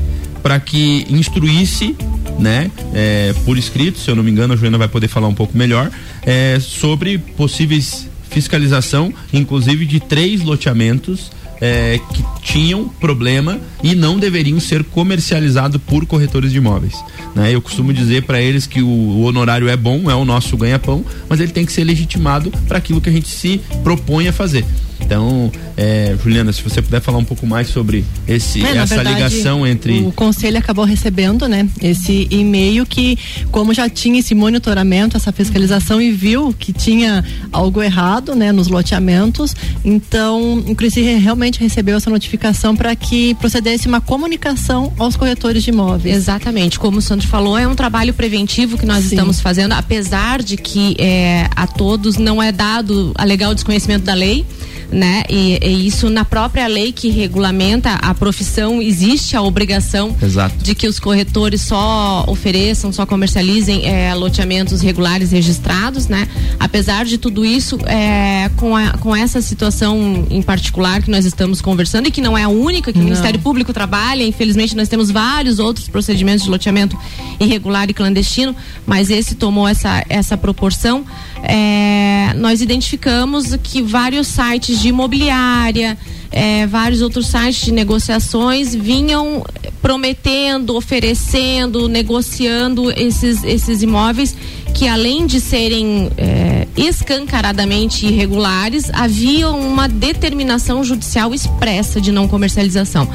para 0.43 0.59
que 0.61 1.07
instruísse, 1.09 1.97
né, 2.39 2.71
é, 2.95 3.35
por 3.45 3.59
escrito, 3.59 3.99
se 3.99 4.11
eu 4.11 4.17
não 4.17 4.23
me 4.23 4.31
engano, 4.31 4.55
a 4.55 4.57
Juliana 4.57 4.79
vai 4.79 4.89
poder 4.89 5.09
falar 5.09 5.29
um 5.29 5.35
pouco 5.35 5.57
melhor, 5.57 5.91
é, 6.23 6.59
sobre 6.61 7.19
possíveis 7.19 8.09
fiscalização, 8.31 9.13
inclusive 9.33 9.85
de 9.85 10.01
três 10.01 10.43
loteamentos 10.43 11.31
é, 11.61 12.01
que 12.15 12.25
tinham 12.43 12.89
problema 12.89 13.61
e 13.83 13.95
não 13.95 14.19
deveriam 14.19 14.59
ser 14.59 14.83
comercializados 14.83 15.81
por 15.87 16.07
corretores 16.07 16.53
de 16.53 16.59
imóveis. 16.59 16.95
Né? 17.35 17.55
Eu 17.55 17.61
costumo 17.61 17.93
dizer 17.93 18.23
para 18.23 18.41
eles 18.41 18.67
que 18.67 18.81
o, 18.81 18.89
o 18.89 19.23
honorário 19.25 19.69
é 19.69 19.77
bom, 19.77 20.11
é 20.11 20.15
o 20.15 20.25
nosso 20.25 20.57
ganha-pão, 20.57 21.05
mas 21.29 21.41
ele 21.41 21.53
tem 21.53 21.67
que 21.67 21.73
ser 21.73 21.85
legitimado 21.85 22.51
para 22.67 22.79
aquilo 22.79 23.01
que 23.01 23.11
a 23.11 23.13
gente 23.13 23.29
se 23.29 23.61
propõe 23.83 24.29
a 24.29 24.33
fazer. 24.33 24.65
Então, 25.11 25.51
é, 25.77 26.17
Juliana, 26.23 26.53
se 26.53 26.63
você 26.63 26.81
puder 26.81 27.01
falar 27.01 27.19
um 27.19 27.25
pouco 27.25 27.45
mais 27.45 27.67
sobre 27.67 28.05
esse, 28.29 28.65
É, 28.65 28.77
essa 28.77 28.95
verdade, 28.95 29.17
ligação 29.17 29.67
entre. 29.67 29.99
O 30.03 30.13
conselho 30.13 30.57
acabou 30.57 30.85
recebendo, 30.85 31.49
né, 31.49 31.69
esse 31.83 32.29
e-mail 32.31 32.87
que, 32.87 33.19
como 33.51 33.75
já 33.75 33.89
tinha 33.89 34.21
esse 34.21 34.37
monitoramento, 34.37 35.17
essa 35.17 35.33
fiscalização 35.33 36.01
e 36.01 36.13
viu 36.13 36.55
que 36.57 36.73
tinha 36.73 37.25
algo 37.51 37.83
errado, 37.83 38.37
né, 38.37 38.53
nos 38.53 38.69
loteamentos, 38.69 39.57
então 39.85 40.59
o 40.59 40.77
CRISI 40.77 41.01
realmente 41.19 41.59
recebeu 41.59 41.97
essa 41.97 42.09
notificação 42.09 42.77
para 42.77 42.95
que 42.95 43.35
procedesse 43.35 43.89
uma 43.89 44.01
comunicação 44.01 44.93
aos 44.97 45.17
corretores 45.17 45.65
de 45.65 45.71
imóveis. 45.71 46.15
Exatamente, 46.15 46.79
como 46.79 46.99
o 46.99 47.03
Sandro 47.03 47.27
falou, 47.27 47.59
é 47.59 47.67
um 47.67 47.75
trabalho 47.75 48.15
preventivo 48.15 48.79
que 48.79 48.87
nós 48.87 49.07
Sim. 49.07 49.17
estamos 49.17 49.41
fazendo, 49.41 49.73
apesar 49.73 50.41
de 50.41 50.57
que 50.57 50.95
é, 51.01 51.49
a 51.57 51.67
todos 51.67 52.17
não 52.17 52.41
é 52.41 52.53
dado 52.53 53.11
a 53.17 53.25
legal 53.25 53.53
desconhecimento 53.57 54.05
da 54.05 54.15
lei. 54.15 54.47
Né? 54.93 55.23
E, 55.31 55.57
e 55.65 55.87
isso 55.87 56.11
na 56.11 56.25
própria 56.25 56.67
lei 56.67 56.91
que 56.91 57.11
regulamenta 57.11 57.93
a 58.03 58.13
profissão 58.13 58.83
existe 58.83 59.37
a 59.37 59.43
obrigação 59.43 60.17
Exato. 60.21 60.57
de 60.65 60.75
que 60.75 60.89
os 60.89 60.99
corretores 60.99 61.61
só 61.61 62.25
ofereçam, 62.27 62.93
só 62.93 63.07
comercializem 63.07 63.87
é, 63.87 64.13
loteamentos 64.15 64.81
regulares 64.81 65.31
registrados, 65.31 66.09
né? 66.09 66.27
Apesar 66.59 67.05
de 67.05 67.19
tudo 67.19 67.45
isso, 67.45 67.79
é, 67.87 68.51
com, 68.57 68.75
a- 68.75 68.95
com 68.99 69.15
essa 69.15 69.41
situação 69.41 70.27
em 70.29 70.43
particular 70.43 71.01
que 71.03 71.11
nós 71.11 71.25
estamos 71.25 71.61
conversando 71.61 72.09
e 72.09 72.11
que 72.11 72.21
não 72.21 72.37
é 72.37 72.43
a 72.43 72.49
única 72.49 72.93
que 72.93 72.99
o 72.99 73.03
Não. 73.03 73.05
Ministério 73.11 73.39
Público 73.39 73.73
trabalha, 73.73 74.25
infelizmente 74.25 74.75
nós 74.75 74.89
temos 74.89 75.09
vários 75.09 75.61
outros 75.61 75.89
procedimentos 75.89 76.43
de 76.45 76.51
loteamento 76.51 76.99
irregular 77.39 77.89
e 77.89 77.95
clandestino, 77.95 78.57
mas 78.85 79.09
esse 79.09 79.37
tomou 79.37 79.69
essa, 79.69 80.05
essa 80.09 80.37
proporção. 80.37 81.05
É, 81.43 82.35
nós 82.37 82.61
identificamos 82.61 83.57
que 83.63 83.83
vários 83.83 84.27
sites 84.27 84.81
de 84.81 84.89
imobiliária, 84.89 85.97
é, 86.31 86.67
vários 86.67 87.03
outros 87.03 87.27
sites 87.27 87.63
de 87.63 87.73
negociações 87.73 88.75
vinham 88.75 89.45
prometendo, 89.83 90.77
oferecendo, 90.77 91.89
negociando 91.89 92.91
esses, 92.93 93.43
esses 93.43 93.83
imóveis 93.83 94.37
que 94.71 94.87
além 94.87 95.27
de 95.27 95.41
serem 95.41 96.11
é, 96.17 96.67
escancaradamente 96.77 98.07
irregulares, 98.07 98.91
havia 98.93 99.51
uma 99.51 99.89
determinação 99.89 100.85
judicial 100.85 101.35
expressa 101.35 102.01
de 102.01 102.13
não 102.13 102.29
comercialização. 102.29 103.09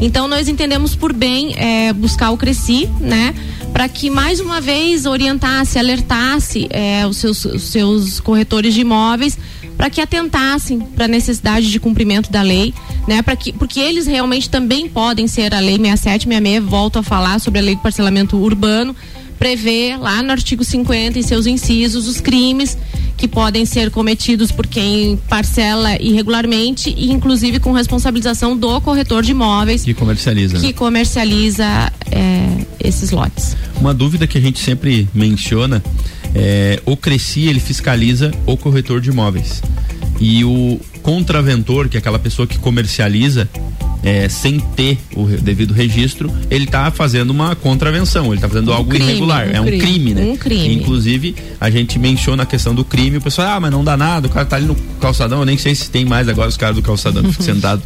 Então 0.00 0.26
nós 0.26 0.48
entendemos 0.48 0.96
por 0.96 1.12
bem 1.12 1.54
é, 1.56 1.92
buscar 1.92 2.30
o 2.30 2.36
Cresci, 2.36 2.88
né? 2.98 3.34
Para 3.72 3.88
que 3.88 4.10
mais 4.10 4.38
uma 4.38 4.60
vez 4.60 5.06
orientasse, 5.06 5.78
alertasse 5.78 6.66
é, 6.70 7.06
os, 7.06 7.16
seus, 7.16 7.44
os 7.44 7.62
seus 7.62 8.20
corretores 8.20 8.74
de 8.74 8.82
imóveis 8.82 9.38
para 9.76 9.90
que 9.90 10.00
atentassem 10.00 10.78
para 10.78 11.06
a 11.06 11.08
necessidade 11.08 11.70
de 11.70 11.80
cumprimento 11.80 12.30
da 12.30 12.42
lei, 12.42 12.72
né? 13.08 13.22
Para 13.22 13.34
que 13.34 13.52
porque 13.52 13.80
eles 13.80 14.06
realmente 14.06 14.48
também 14.48 14.88
podem 14.88 15.26
ser 15.26 15.54
a 15.54 15.58
lei 15.58 15.76
6766, 15.76 16.62
volto 16.62 16.98
a 16.98 17.02
falar 17.02 17.40
sobre 17.40 17.58
a 17.58 17.62
lei 17.62 17.74
de 17.74 17.82
parcelamento 17.82 18.36
urbano, 18.36 18.94
prevê 19.42 19.96
lá 19.96 20.22
no 20.22 20.30
artigo 20.30 20.62
50 20.62 21.18
em 21.18 21.22
seus 21.22 21.48
incisos 21.48 22.06
os 22.06 22.20
crimes 22.20 22.78
que 23.16 23.26
podem 23.26 23.66
ser 23.66 23.90
cometidos 23.90 24.52
por 24.52 24.68
quem 24.68 25.16
parcela 25.28 26.00
irregularmente 26.00 26.94
e 26.96 27.10
inclusive 27.10 27.58
com 27.58 27.72
responsabilização 27.72 28.56
do 28.56 28.80
corretor 28.80 29.20
de 29.20 29.32
imóveis 29.32 29.82
Que 29.82 29.94
comercializa. 29.94 30.58
né? 30.58 30.60
que 30.60 30.72
comercializa 30.72 31.92
é, 32.08 32.64
esses 32.78 33.10
lotes. 33.10 33.56
Uma 33.80 33.92
dúvida 33.92 34.28
que 34.28 34.38
a 34.38 34.40
gente 34.40 34.60
sempre 34.60 35.08
menciona 35.12 35.82
é 36.36 36.80
o 36.86 36.96
Cresci 36.96 37.48
ele 37.48 37.58
fiscaliza 37.58 38.30
o 38.46 38.56
corretor 38.56 39.00
de 39.00 39.10
imóveis 39.10 39.60
e 40.20 40.44
o 40.44 40.78
contraventor, 41.02 41.88
que 41.88 41.96
é 41.96 42.00
aquela 42.00 42.18
pessoa 42.18 42.46
que 42.46 42.58
comercializa 42.58 43.48
é, 44.04 44.28
sem 44.28 44.58
ter 44.58 44.98
o 45.14 45.26
devido 45.26 45.72
registro, 45.72 46.28
ele 46.50 46.64
está 46.64 46.90
fazendo 46.90 47.30
uma 47.30 47.54
contravenção, 47.54 48.26
ele 48.26 48.34
está 48.36 48.48
fazendo 48.48 48.70
Um 48.72 48.74
algo 48.74 48.90
crime, 48.90 49.04
irregular, 49.10 49.46
um 49.48 49.50
é 49.52 49.60
um 49.60 49.64
crime, 49.64 49.80
crime, 49.80 50.14
né? 50.14 50.22
um 50.24 50.36
crime. 50.36 50.74
Inclusive, 50.74 51.36
a 51.60 51.70
gente 51.70 51.98
menciona 52.00 52.42
a 52.42 52.46
questão 52.46 52.74
do 52.74 52.84
crime, 52.84 53.18
o 53.18 53.20
pessoal, 53.20 53.48
ah, 53.56 53.60
mas 53.60 53.70
não 53.70 53.84
dá 53.84 53.96
nada, 53.96 54.26
o 54.26 54.30
cara 54.30 54.44
tá 54.44 54.56
ali 54.56 54.66
no 54.66 54.74
calçadão, 55.00 55.38
eu 55.40 55.44
nem 55.44 55.56
sei 55.56 55.74
se 55.74 55.88
tem 55.88 56.04
mais 56.04 56.28
agora 56.28 56.48
os 56.48 56.56
caras 56.56 56.74
do 56.76 56.82
calçadão 56.82 57.22
que 57.22 57.30
ficam 57.32 57.46
sentados. 57.54 57.84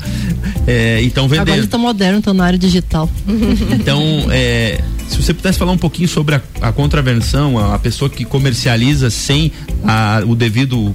É, 0.67 1.01
então 1.03 1.25
Agora 1.27 1.41
eles 1.41 1.47
vendendo. 1.51 1.65
estão 1.65 1.81
modernos, 1.81 2.19
estão 2.21 2.33
na 2.35 2.45
área 2.45 2.59
digital. 2.59 3.11
Então, 3.79 4.01
é, 4.31 4.81
se 5.09 5.23
você 5.23 5.33
pudesse 5.35 5.59
falar 5.59 5.73
um 5.73 5.79
pouquinho 5.79 6.09
sobre 6.09 6.35
a, 6.35 6.41
a 6.61 6.73
contravenção, 6.73 7.59
a, 7.59 7.75
a 7.75 7.79
pessoa 7.79 8.09
que 8.09 8.25
comercializa 8.25 9.11
sem 9.11 9.53
a- 9.85 10.23
o 10.27 10.35
devido 10.35 10.95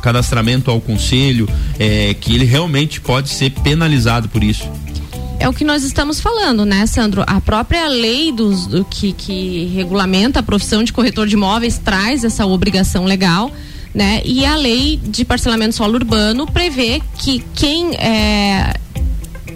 cadastramento 0.00 0.70
ao 0.70 0.80
conselho, 0.80 1.48
é, 1.78 2.14
que 2.14 2.34
ele 2.34 2.44
realmente 2.44 3.00
pode 3.00 3.28
ser 3.28 3.50
penalizado 3.50 4.28
por 4.28 4.42
isso. 4.42 4.68
É 5.38 5.48
o 5.48 5.52
que 5.52 5.64
nós 5.64 5.82
estamos 5.82 6.18
falando, 6.18 6.64
né, 6.64 6.86
Sandro? 6.86 7.22
A 7.26 7.40
própria 7.40 7.86
lei 7.88 8.32
dos, 8.32 8.66
do 8.66 8.84
que, 8.84 9.12
que 9.12 9.66
regulamenta 9.74 10.40
a 10.40 10.42
profissão 10.42 10.82
de 10.82 10.92
corretor 10.92 11.26
de 11.26 11.34
imóveis 11.34 11.78
traz 11.78 12.24
essa 12.24 12.46
obrigação 12.46 13.04
legal. 13.04 13.52
Né? 13.94 14.20
E 14.24 14.44
a 14.44 14.56
lei 14.56 15.00
de 15.02 15.24
parcelamento 15.24 15.74
solo 15.74 15.94
urbano 15.94 16.46
prevê 16.46 17.00
que 17.18 17.42
quem 17.54 17.94
é, 17.96 18.74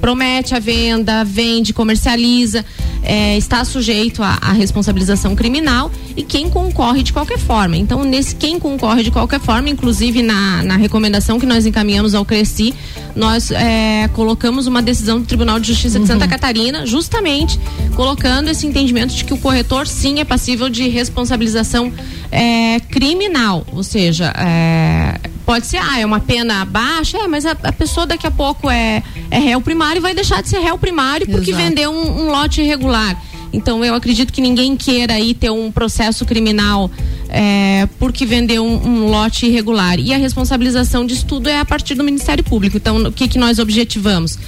promete 0.01 0.55
a 0.55 0.59
venda, 0.59 1.25
vende, 1.25 1.73
comercializa, 1.73 2.65
é, 3.03 3.37
está 3.37 3.65
sujeito 3.65 4.23
à, 4.23 4.53
responsabilização 4.53 5.35
criminal 5.35 5.91
e 6.17 6.23
quem 6.23 6.51
concorre 6.51 7.03
de 7.03 7.13
qualquer 7.13 7.39
forma. 7.39 7.77
Então, 7.77 8.05
nesse 8.05 8.35
quem 8.35 8.59
concorre 8.59 9.03
de 9.03 9.11
qualquer 9.11 9.41
forma, 9.41 9.69
inclusive 9.69 10.23
na, 10.23 10.63
na 10.63 10.77
recomendação 10.77 11.39
que 11.39 11.47
nós 11.47 11.67
encaminhamos 11.67 12.15
ao 12.15 12.25
Cresci, 12.25 12.75
nós 13.15 13.51
é, 13.51 14.09
colocamos 14.15 14.67
uma 14.67 14.83
decisão 14.83 15.21
do 15.21 15.27
Tribunal 15.27 15.59
de 15.59 15.69
Justiça 15.69 15.99
de 15.99 16.07
Santa 16.07 16.29
Catarina, 16.29 16.87
justamente 16.87 17.59
colocando 17.95 18.49
esse 18.49 18.67
entendimento 18.67 19.15
de 19.15 19.25
que 19.25 19.35
o 19.35 19.39
corretor 19.39 19.87
sim 19.87 20.21
é 20.21 20.25
passível 20.25 20.69
de 20.69 20.89
responsabilização 20.89 21.93
é, 22.31 22.81
criminal, 22.81 23.67
ou 23.73 23.83
seja, 23.83 24.33
é, 24.37 25.30
pode 25.51 25.67
ser, 25.67 25.79
ah, 25.79 25.99
é 25.99 26.07
uma 26.07 26.21
pena 26.21 26.65
baixa, 26.65 27.19
é, 27.19 27.27
mas 27.27 27.45
a, 27.45 27.57
a 27.65 27.73
pessoa 27.73 28.07
daqui 28.07 28.25
a 28.25 28.31
pouco 28.31 28.71
é, 28.71 29.03
é 29.33 29.39
réu 29.41 29.61
primário 29.61 29.99
e 29.99 30.01
vai 30.01 30.15
deixar 30.15 30.41
de 30.41 30.49
ser 30.49 30.61
réu 30.61 30.79
primário 30.79 31.27
porque 31.27 31.51
Exato. 31.51 31.65
vendeu 31.67 31.91
um, 31.91 32.23
um 32.23 32.31
lote 32.31 32.61
irregular. 32.61 33.21
Então 33.53 33.85
eu 33.85 33.97
acredito 33.97 34.33
que 34.33 34.41
ninguém 34.41 34.77
queira 34.77 35.15
aí 35.15 35.35
ter 35.35 35.51
um 35.51 35.73
processo 35.73 36.25
criminal 36.25 36.89
é, 37.29 37.89
porque 37.99 38.25
vendeu 38.25 38.65
um, 38.65 38.77
um 38.87 39.11
lote 39.11 39.47
irregular. 39.47 39.99
E 39.99 40.15
a 40.15 40.19
responsabilização 40.19 41.05
disso 41.05 41.27
tudo 41.27 41.49
é 41.49 41.59
a 41.59 41.65
partir 41.65 41.97
do 41.97 42.05
Ministério 42.05 42.45
Público. 42.45 42.77
Então, 42.77 42.99
o 42.99 43.11
que, 43.11 43.27
que 43.27 43.37
nós 43.37 43.59
objetivamos? 43.59 44.39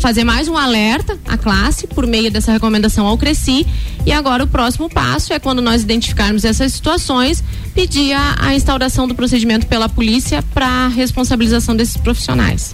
Fazer 0.00 0.24
mais 0.24 0.48
um 0.48 0.56
alerta 0.56 1.18
à 1.26 1.36
classe 1.36 1.86
por 1.86 2.06
meio 2.06 2.30
dessa 2.30 2.52
recomendação 2.52 3.06
ao 3.06 3.16
Cresci. 3.18 3.66
E 4.06 4.12
agora 4.12 4.44
o 4.44 4.46
próximo 4.46 4.88
passo 4.88 5.32
é 5.32 5.38
quando 5.38 5.60
nós 5.60 5.82
identificarmos 5.82 6.44
essas 6.44 6.72
situações, 6.72 7.42
pedir 7.74 8.12
a, 8.12 8.36
a 8.38 8.54
instauração 8.54 9.06
do 9.06 9.14
procedimento 9.14 9.66
pela 9.66 9.88
polícia 9.88 10.42
para 10.54 10.88
responsabilização 10.88 11.76
desses 11.76 11.96
profissionais. 11.96 12.72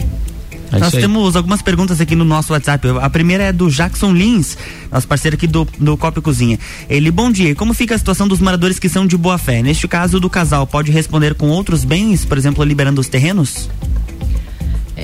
É 0.72 0.78
Nós 0.78 0.92
temos 0.92 1.36
algumas 1.36 1.62
perguntas 1.62 2.00
aqui 2.00 2.16
no 2.16 2.24
nosso 2.24 2.52
WhatsApp. 2.52 2.88
A 3.00 3.08
primeira 3.08 3.44
é 3.44 3.52
do 3.52 3.70
Jackson 3.70 4.12
Lins, 4.12 4.56
nosso 4.90 5.06
parceiro 5.06 5.36
aqui 5.36 5.46
do, 5.46 5.66
do 5.78 5.96
Copa 5.96 6.18
e 6.18 6.22
Cozinha. 6.22 6.58
Ele, 6.88 7.10
bom 7.10 7.30
dia, 7.30 7.54
como 7.54 7.72
fica 7.72 7.94
a 7.94 7.98
situação 7.98 8.26
dos 8.26 8.40
moradores 8.40 8.78
que 8.78 8.88
são 8.88 9.06
de 9.06 9.16
boa 9.16 9.38
fé? 9.38 9.62
Neste 9.62 9.86
caso 9.86 10.18
do 10.18 10.28
casal, 10.28 10.66
pode 10.66 10.90
responder 10.90 11.34
com 11.34 11.48
outros 11.48 11.84
bens, 11.84 12.24
por 12.24 12.36
exemplo, 12.36 12.64
liberando 12.64 13.00
os 13.00 13.08
terrenos? 13.08 13.68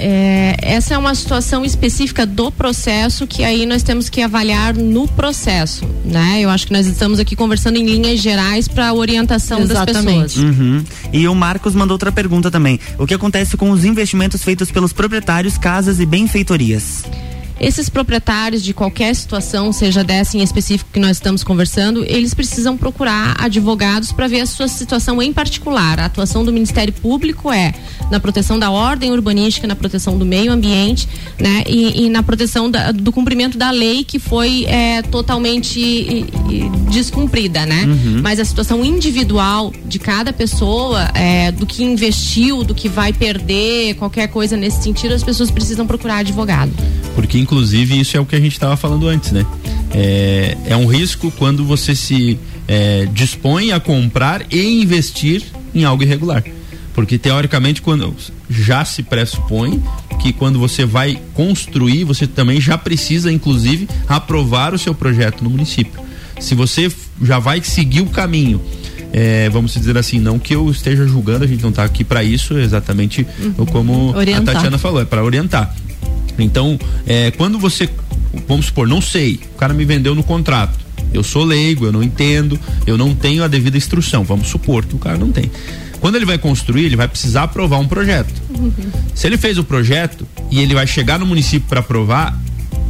É, 0.03 0.57
essa 0.63 0.95
é 0.95 0.99
uma 0.99 1.15
situação 1.15 1.63
específica 1.63 2.25
do 2.25 2.51
processo 2.51 3.27
que 3.27 3.45
aí 3.45 3.67
nós 3.67 3.83
temos 3.83 4.09
que 4.09 4.23
avaliar 4.23 4.75
no 4.75 5.07
processo, 5.07 5.85
né? 6.05 6.41
Eu 6.41 6.49
acho 6.49 6.67
que 6.67 6.73
nós 6.73 6.87
estamos 6.87 7.21
aqui 7.21 7.37
conversando 7.37 7.77
em 7.77 7.85
linhas 7.85 8.19
gerais 8.21 8.67
para 8.67 8.93
orientação 8.95 9.61
das 9.61 9.71
Exatamente. 9.71 10.23
pessoas. 10.23 10.37
Uhum. 10.37 10.85
E 11.13 11.29
o 11.29 11.35
Marcos 11.35 11.75
mandou 11.75 11.97
outra 11.97 12.11
pergunta 12.11 12.51
também. 12.51 12.81
O 12.99 13.07
que 13.07 13.13
acontece 13.13 13.59
com 13.59 13.71
os 13.71 13.85
investimentos 13.85 14.43
feitos 14.43 14.71
pelos 14.71 14.93
proprietários, 14.93 15.59
casas 15.59 16.01
e 16.01 16.07
benfeitorias? 16.07 17.05
Esses 17.61 17.91
proprietários 17.91 18.63
de 18.63 18.73
qualquer 18.73 19.15
situação, 19.15 19.71
seja 19.71 20.03
dessa 20.03 20.39
em 20.39 20.43
específico 20.43 20.91
que 20.91 20.99
nós 20.99 21.19
estamos 21.19 21.45
conversando, 21.45 22.03
eles 22.05 22.33
precisam 22.33 22.75
procurar 22.75 23.37
advogados 23.39 24.13
para 24.13 24.27
ver 24.27 24.41
a 24.41 24.47
sua 24.47 24.67
situação 24.67 25.21
em 25.21 25.31
particular. 25.31 26.01
A 26.01 26.07
atuação 26.07 26.43
do 26.43 26.53
Ministério 26.53 26.93
Público 26.93 27.53
é 27.53 27.75
na 28.11 28.19
proteção 28.19 28.59
da 28.59 28.71
ordem 28.71 29.13
urbanística, 29.13 29.67
na 29.67 29.77
proteção 29.77 30.17
do 30.17 30.25
meio 30.25 30.51
ambiente, 30.51 31.07
né? 31.39 31.63
E, 31.67 32.07
e 32.07 32.09
na 32.09 32.23
proteção 32.23 32.71
da, 32.71 32.93
do 32.93 33.13
cumprimento 33.13 33.59
da 33.59 33.71
lei 33.71 34.05
que 34.05 34.19
foi 34.19 34.65
é, 34.65 35.03
totalmente 35.03 36.27
descumprida, 36.91 37.67
né? 37.67 37.85
Mas 38.23 38.41
a 38.41 38.45
situação 38.45 38.83
individual 38.83 39.73
de 39.85 39.99
cada 39.99 40.33
pessoa, 40.33 41.11
é, 41.15 41.53
do 41.53 41.67
que 41.67 41.85
investiu, 41.85 42.65
do 42.65 42.75
que 42.75 42.89
vai 42.89 43.13
perder, 43.13 43.95
qualquer 43.95 44.29
coisa 44.29 44.57
nesse 44.57 44.83
sentido, 44.83 45.13
as 45.13 45.23
pessoas 45.23 45.51
precisam 45.51 45.87
procurar 45.87 46.19
advogado. 46.19 46.73
Porque, 47.21 47.39
inclusive, 47.39 48.01
isso 48.01 48.17
é 48.17 48.21
o 48.21 48.25
que 48.25 48.35
a 48.35 48.41
gente 48.41 48.53
estava 48.53 48.79
falando 48.79 49.07
antes, 49.07 49.31
né? 49.31 49.45
É, 49.93 50.57
é 50.69 50.77
um 50.77 50.87
risco 50.87 51.31
quando 51.33 51.67
você 51.67 51.95
se 51.95 52.39
é, 52.67 53.07
dispõe 53.13 53.73
a 53.73 53.79
comprar 53.79 54.47
e 54.51 54.81
investir 54.81 55.43
em 55.75 55.85
algo 55.85 56.03
irregular. 56.03 56.43
Porque, 56.95 57.19
teoricamente, 57.19 57.83
quando 57.83 58.17
já 58.49 58.87
se 58.87 59.03
pressupõe 59.03 59.83
que 60.19 60.33
quando 60.33 60.59
você 60.59 60.87
vai 60.87 61.21
construir, 61.35 62.05
você 62.05 62.27
também 62.27 62.59
já 62.59 62.79
precisa, 62.79 63.31
inclusive, 63.31 63.87
aprovar 64.09 64.73
o 64.73 64.79
seu 64.79 64.95
projeto 64.95 65.45
no 65.45 65.51
município. 65.51 66.01
Se 66.39 66.55
você 66.55 66.91
já 67.21 67.39
vai 67.39 67.63
seguir 67.63 68.01
o 68.01 68.07
caminho 68.07 68.63
é, 69.13 69.51
vamos 69.51 69.75
dizer 69.75 69.99
assim, 69.99 70.21
não 70.21 70.39
que 70.39 70.55
eu 70.55 70.71
esteja 70.71 71.05
julgando, 71.05 71.45
a 71.45 71.47
gente 71.47 71.63
não 71.63 71.71
está 71.71 71.83
aqui 71.83 72.05
para 72.05 72.23
isso, 72.23 72.57
exatamente 72.57 73.27
como 73.73 74.17
Orientar. 74.17 74.55
a 74.55 74.59
Tatiana 74.59 74.79
falou, 74.79 75.03
é 75.03 75.05
para 75.05 75.25
orientar. 75.25 75.75
Então, 76.43 76.79
é, 77.07 77.31
quando 77.33 77.59
você, 77.59 77.89
vamos 78.47 78.67
supor, 78.67 78.87
não 78.87 79.01
sei, 79.01 79.41
o 79.55 79.59
cara 79.59 79.75
me 79.75 79.85
vendeu 79.85 80.15
no 80.15 80.23
contrato, 80.23 80.79
eu 81.13 81.23
sou 81.23 81.45
leigo, 81.45 81.87
eu 81.87 81.93
não 81.93 82.03
entendo, 82.03 82.59
eu 82.87 82.97
não 82.97 83.15
tenho 83.15 83.43
a 83.43 83.49
devida 83.49 83.77
instrução, 83.77 84.23
vamos 84.23 84.49
supor 84.49 84.85
que 84.85 84.95
o 84.95 84.99
cara 84.99 85.19
não 85.19 85.33
tem. 85.33 85.51
Quando 86.01 86.17
ele 86.17 86.25
vai 86.25 86.39
construir, 86.39 86.87
ele 86.87 86.97
vai 86.97 87.09
precisar 87.09 87.43
aprovar 87.45 87.79
um 87.79 87.87
projeto. 87.87 88.33
Se 89.15 89.27
ele 89.27 89.37
fez 89.37 89.59
o 89.59 89.65
projeto 89.65 90.27
e 90.51 90.61
ele 90.61 90.75
vai 90.75 90.87
chegar 90.87 91.19
no 91.19 91.27
município 91.27 91.69
para 91.69 91.81
aprovar, 91.81 92.39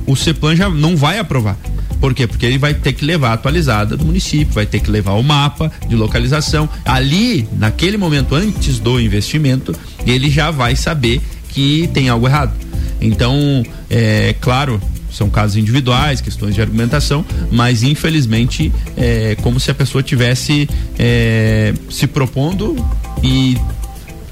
o 0.06 0.14
CEPLAN 0.14 0.54
já 0.54 0.68
não 0.68 0.96
vai 0.96 1.18
aprovar. 1.18 1.56
Por 2.00 2.14
quê? 2.14 2.26
Porque 2.26 2.46
ele 2.46 2.56
vai 2.56 2.72
ter 2.72 2.94
que 2.94 3.04
levar 3.04 3.30
a 3.30 3.32
atualizada 3.34 3.96
do 3.96 4.06
município, 4.06 4.54
vai 4.54 4.64
ter 4.64 4.80
que 4.80 4.90
levar 4.90 5.12
o 5.12 5.22
mapa 5.22 5.70
de 5.86 5.94
localização. 5.94 6.68
Ali, 6.84 7.46
naquele 7.58 7.98
momento, 7.98 8.34
antes 8.34 8.78
do 8.78 8.98
investimento, 8.98 9.74
ele 10.06 10.30
já 10.30 10.50
vai 10.50 10.74
saber 10.76 11.20
que 11.50 11.90
tem 11.92 12.08
algo 12.08 12.26
errado. 12.26 12.52
Então, 13.00 13.62
é 13.88 14.34
claro, 14.40 14.80
são 15.10 15.28
casos 15.28 15.56
individuais, 15.56 16.20
questões 16.20 16.54
de 16.54 16.60
argumentação, 16.60 17.24
mas 17.50 17.82
infelizmente 17.82 18.72
é 18.96 19.36
como 19.42 19.58
se 19.58 19.70
a 19.70 19.74
pessoa 19.74 20.02
tivesse 20.02 20.68
é, 20.98 21.74
se 21.90 22.06
propondo 22.06 22.76
e 23.22 23.56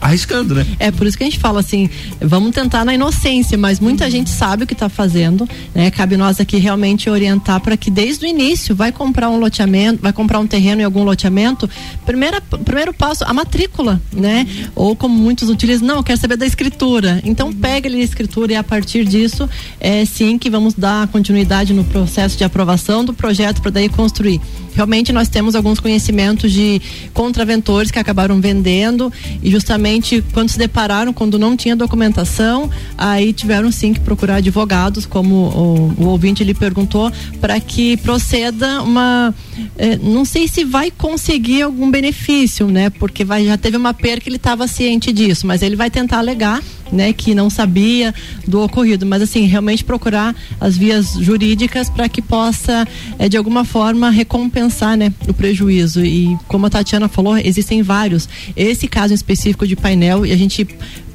arriscando, 0.01 0.55
né? 0.55 0.67
É 0.79 0.91
por 0.91 1.07
isso 1.07 1.17
que 1.17 1.25
a 1.25 1.27
gente 1.27 1.39
fala 1.39 1.61
assim, 1.61 1.89
vamos 2.21 2.55
tentar 2.55 2.85
na 2.85 2.95
inocência, 2.95 3.57
mas 3.59 3.81
muita 3.81 4.11
gente 4.11 4.31
sabe 4.31 4.65
o 4.65 4.67
que 4.67 4.73
está 4.73 4.89
fazendo, 4.89 5.49
né? 5.75 5.91
Cabe 5.91 6.17
nós 6.17 6.41
aqui 6.41 6.59
realmente 6.59 7.11
orientar 7.11 7.61
para 7.61 7.77
que 7.77 7.91
desde 7.91 8.25
o 8.25 8.29
início 8.29 8.75
vai 8.75 8.93
comprar 8.93 9.29
um 9.31 9.39
loteamento, 9.39 10.01
vai 10.03 10.13
comprar 10.13 10.39
um 10.39 10.47
terreno 10.47 10.81
em 10.81 10.85
algum 10.85 11.03
loteamento, 11.03 11.69
primeira, 12.07 12.41
primeiro 12.41 12.93
passo, 12.93 13.25
a 13.25 13.33
matrícula, 13.33 14.01
né? 14.13 14.47
Ou 14.75 14.95
como 14.95 15.15
muitos 15.17 15.49
utilizam, 15.49 15.87
não, 15.87 15.97
eu 15.97 16.03
quero 16.03 16.21
saber 16.21 16.37
da 16.37 16.47
escritura. 16.47 17.21
Então 17.25 17.53
pega 17.53 17.89
ali 17.89 18.01
a 18.01 18.05
escritura 18.05 18.53
e 18.53 18.57
a 18.57 18.63
partir 18.63 19.05
disso, 19.05 19.49
é 19.81 20.05
sim 20.05 20.39
que 20.39 20.49
vamos 20.49 20.75
dar 20.75 21.09
continuidade 21.09 21.73
no 21.73 21.85
processo 21.85 22.37
de 22.37 22.45
aprovação 22.45 23.05
do 23.05 23.13
projeto 23.13 23.61
para 23.61 23.71
daí 23.71 23.89
construir. 23.89 24.41
Realmente 24.75 25.13
nós 25.13 25.29
temos 25.29 25.57
alguns 25.57 25.81
conhecimentos 25.81 26.53
de 26.53 26.81
contraventores 27.13 27.91
que 27.91 27.99
acabaram 27.99 28.41
vendendo 28.41 29.13
e 29.43 29.51
justamente 29.51 29.88
quando 30.33 30.49
se 30.51 30.59
depararam, 30.59 31.13
quando 31.13 31.39
não 31.39 31.57
tinha 31.57 31.75
documentação, 31.77 32.71
aí 32.97 33.33
tiveram 33.33 33.71
sim 33.71 33.93
que 33.93 34.01
procurar 34.01 34.37
advogados, 34.37 35.07
como 35.07 35.35
o, 35.35 36.05
o 36.05 36.07
ouvinte 36.09 36.45
lhe 36.45 36.55
perguntou, 36.55 37.11
para 37.41 37.59
que 37.61 37.97
proceda 37.99 38.83
uma. 38.83 39.35
eh, 39.77 39.99
não 40.03 40.25
sei 40.25 40.49
se 40.49 40.65
vai 40.65 40.91
conseguir 40.91 41.63
algum 41.63 41.91
benefício, 41.91 42.67
né? 42.69 42.91
Porque 42.91 43.25
vai, 43.25 43.45
já 43.45 43.57
teve 43.57 43.77
uma 43.77 43.95
perca, 43.95 44.29
ele 44.29 44.37
estava 44.37 44.67
ciente 44.67 45.13
disso, 45.13 45.47
mas 45.47 45.63
ele 45.63 45.77
vai 45.77 45.91
tentar 45.91 46.19
alegar 46.19 46.63
né, 46.93 47.13
que 47.13 47.35
não 47.35 47.51
sabia 47.51 48.15
do 48.47 48.63
ocorrido, 48.63 49.07
mas 49.07 49.23
assim, 49.23 49.47
realmente 49.47 49.85
procurar 49.85 50.35
as 50.61 50.77
vias 50.77 51.15
jurídicas 51.21 51.89
para 51.89 52.09
que 52.09 52.21
possa, 52.21 52.87
eh, 53.19 53.29
de 53.29 53.37
alguma 53.37 53.65
forma, 53.65 54.11
recompensar, 54.11 54.97
né, 54.97 55.13
o 55.27 55.35
prejuízo. 55.35 56.05
E 56.05 56.37
como 56.47 56.67
a 56.67 56.71
Tatiana 56.71 57.09
falou, 57.09 57.37
existem 57.37 57.83
vários. 57.83 58.29
Esse 58.57 58.89
caso 58.89 59.15
específico 59.15 59.67
de 59.67 59.77
painel, 59.77 60.25
e 60.25 60.33
a 60.33 60.37
gente 60.37 60.67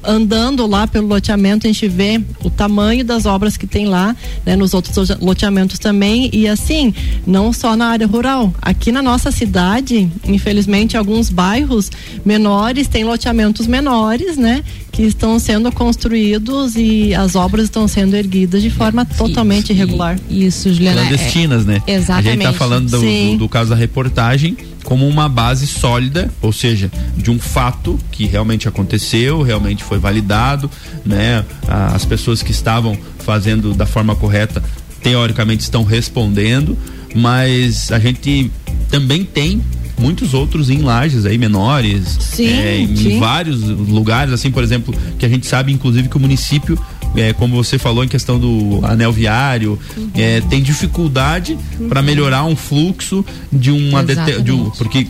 andando 0.04 0.66
lá 0.68 0.86
pelo 0.88 1.08
loteamento, 1.08 1.66
a 1.68 1.72
gente 1.72 1.88
vê 1.88 2.22
o 2.44 2.50
tamanho 2.50 3.04
das 3.04 3.26
obras 3.26 3.58
que 3.58 3.66
tem 3.68 3.86
lá, 3.88 4.16
né, 4.46 4.56
nos 4.56 4.74
outros 4.74 4.96
lote- 4.96 5.18
loteamentos 5.24 5.80
também, 5.80 6.30
e 6.34 6.48
assim, 6.48 6.94
não 7.26 7.52
só 7.54 7.76
na 7.76 7.88
área 7.88 8.06
rural. 8.08 8.54
Aqui 8.62 8.92
na 8.92 9.02
nossa 9.02 9.32
cidade, 9.32 10.10
infelizmente, 10.28 10.96
alguns 10.98 11.30
bairros 11.30 11.90
menores 12.26 12.88
têm 12.88 13.04
loteamentos 13.04 13.68
menores, 13.68 14.38
né, 14.38 14.64
que 14.92 15.02
estão 15.04 15.40
sendo 15.40 15.72
construídos 15.72 16.76
e 16.76 17.14
as 17.16 17.36
obras 17.36 17.66
estão 17.66 17.88
sendo 17.88 18.16
erguidas 18.16 18.62
de 18.62 18.70
forma 18.70 19.04
totalmente 19.06 19.72
irregular. 19.72 20.20
Isso, 20.30 20.72
Juliana. 20.72 21.02
é- 21.02 21.08
clandestinas, 21.08 21.66
né? 21.66 21.82
A 21.88 21.90
gente 21.92 22.02
Exatamente. 22.02 22.44
tá 22.44 22.54
falando 22.54 22.90
do, 22.90 23.00
do, 23.02 23.38
do 23.40 23.50
caso 23.50 23.70
da 23.72 23.76
reportagem 23.76 24.56
como 24.84 25.08
uma 25.08 25.28
base 25.30 25.66
sólida, 25.66 26.30
ou 26.42 26.52
seja, 26.52 26.92
de 27.16 27.32
um 27.32 27.40
fato 27.40 27.98
que 28.12 28.26
realmente 28.26 28.68
aconteceu, 28.68 29.42
realmente 29.42 29.84
foi 29.84 29.98
validado, 29.98 30.70
né? 31.06 31.44
As 31.68 32.06
pessoas 32.06 32.44
que 32.44 32.52
estavam 32.52 32.98
fazendo 33.20 33.74
da 33.74 33.86
forma 33.86 34.16
correta, 34.16 34.64
teoricamente 35.02 35.64
estão 35.64 35.84
respondendo, 35.84 36.78
mas 37.16 37.92
a 37.92 38.00
gente 38.00 38.52
também 38.90 39.24
tem 39.24 39.62
muitos 39.98 40.34
outros 40.34 40.70
em 40.70 40.80
lajes 40.80 41.26
aí 41.26 41.38
menores, 41.38 42.18
Sim, 42.20 42.48
é, 42.48 42.80
em 42.80 42.96
sim. 42.96 43.20
vários 43.20 43.62
lugares, 43.62 44.34
assim, 44.34 44.52
por 44.52 44.64
exemplo, 44.64 44.94
que 45.18 45.26
a 45.26 45.30
gente 45.30 45.46
sabe, 45.46 45.72
inclusive, 45.72 46.10
que 46.10 46.18
o 46.18 46.20
município, 46.20 46.78
é, 47.16 47.34
como 47.34 47.56
você 47.56 47.78
falou 47.78 48.04
em 48.04 48.08
questão 48.08 48.40
do 48.40 48.80
anel 48.86 49.12
viário, 49.12 49.80
é, 50.16 50.42
tem 50.50 50.62
dificuldade 50.62 51.58
para 51.90 52.02
melhorar 52.02 52.44
um 52.46 52.56
fluxo 52.56 53.26
de 53.52 53.72
uma 53.72 54.02
dete- 54.04 54.42
de 54.42 54.52
um, 54.52 54.70
porque 54.72 55.08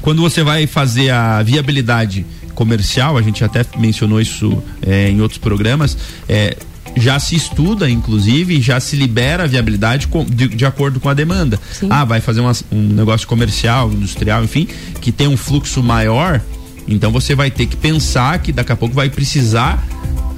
quando 0.00 0.20
você 0.22 0.42
vai 0.42 0.66
fazer 0.66 1.10
a 1.10 1.42
viabilidade 1.42 2.26
comercial, 2.54 3.16
a 3.16 3.22
gente 3.22 3.42
até 3.44 3.64
mencionou 3.78 4.20
isso 4.20 4.62
é, 4.82 5.08
em 5.08 5.20
outros 5.20 5.38
programas, 5.38 5.96
é, 6.28 6.56
já 6.94 7.18
se 7.18 7.34
estuda, 7.34 7.88
inclusive, 7.88 8.60
já 8.60 8.78
se 8.78 8.94
libera 8.96 9.44
a 9.44 9.46
viabilidade 9.46 10.06
de, 10.28 10.48
de 10.48 10.66
acordo 10.66 11.00
com 11.00 11.08
a 11.08 11.14
demanda. 11.14 11.58
Ah, 11.88 12.04
vai 12.04 12.20
fazer 12.20 12.40
uma- 12.42 12.52
um 12.70 12.80
negócio 12.88 13.26
comercial, 13.26 13.90
industrial, 13.90 14.44
enfim, 14.44 14.68
que 15.00 15.10
tem 15.10 15.26
um 15.28 15.36
fluxo 15.36 15.82
maior, 15.82 16.42
então 16.86 17.10
você 17.10 17.34
vai 17.34 17.50
ter 17.50 17.64
que 17.66 17.76
pensar 17.76 18.38
que 18.40 18.52
daqui 18.52 18.72
a 18.72 18.76
pouco 18.76 18.94
vai 18.94 19.08
precisar 19.08 19.82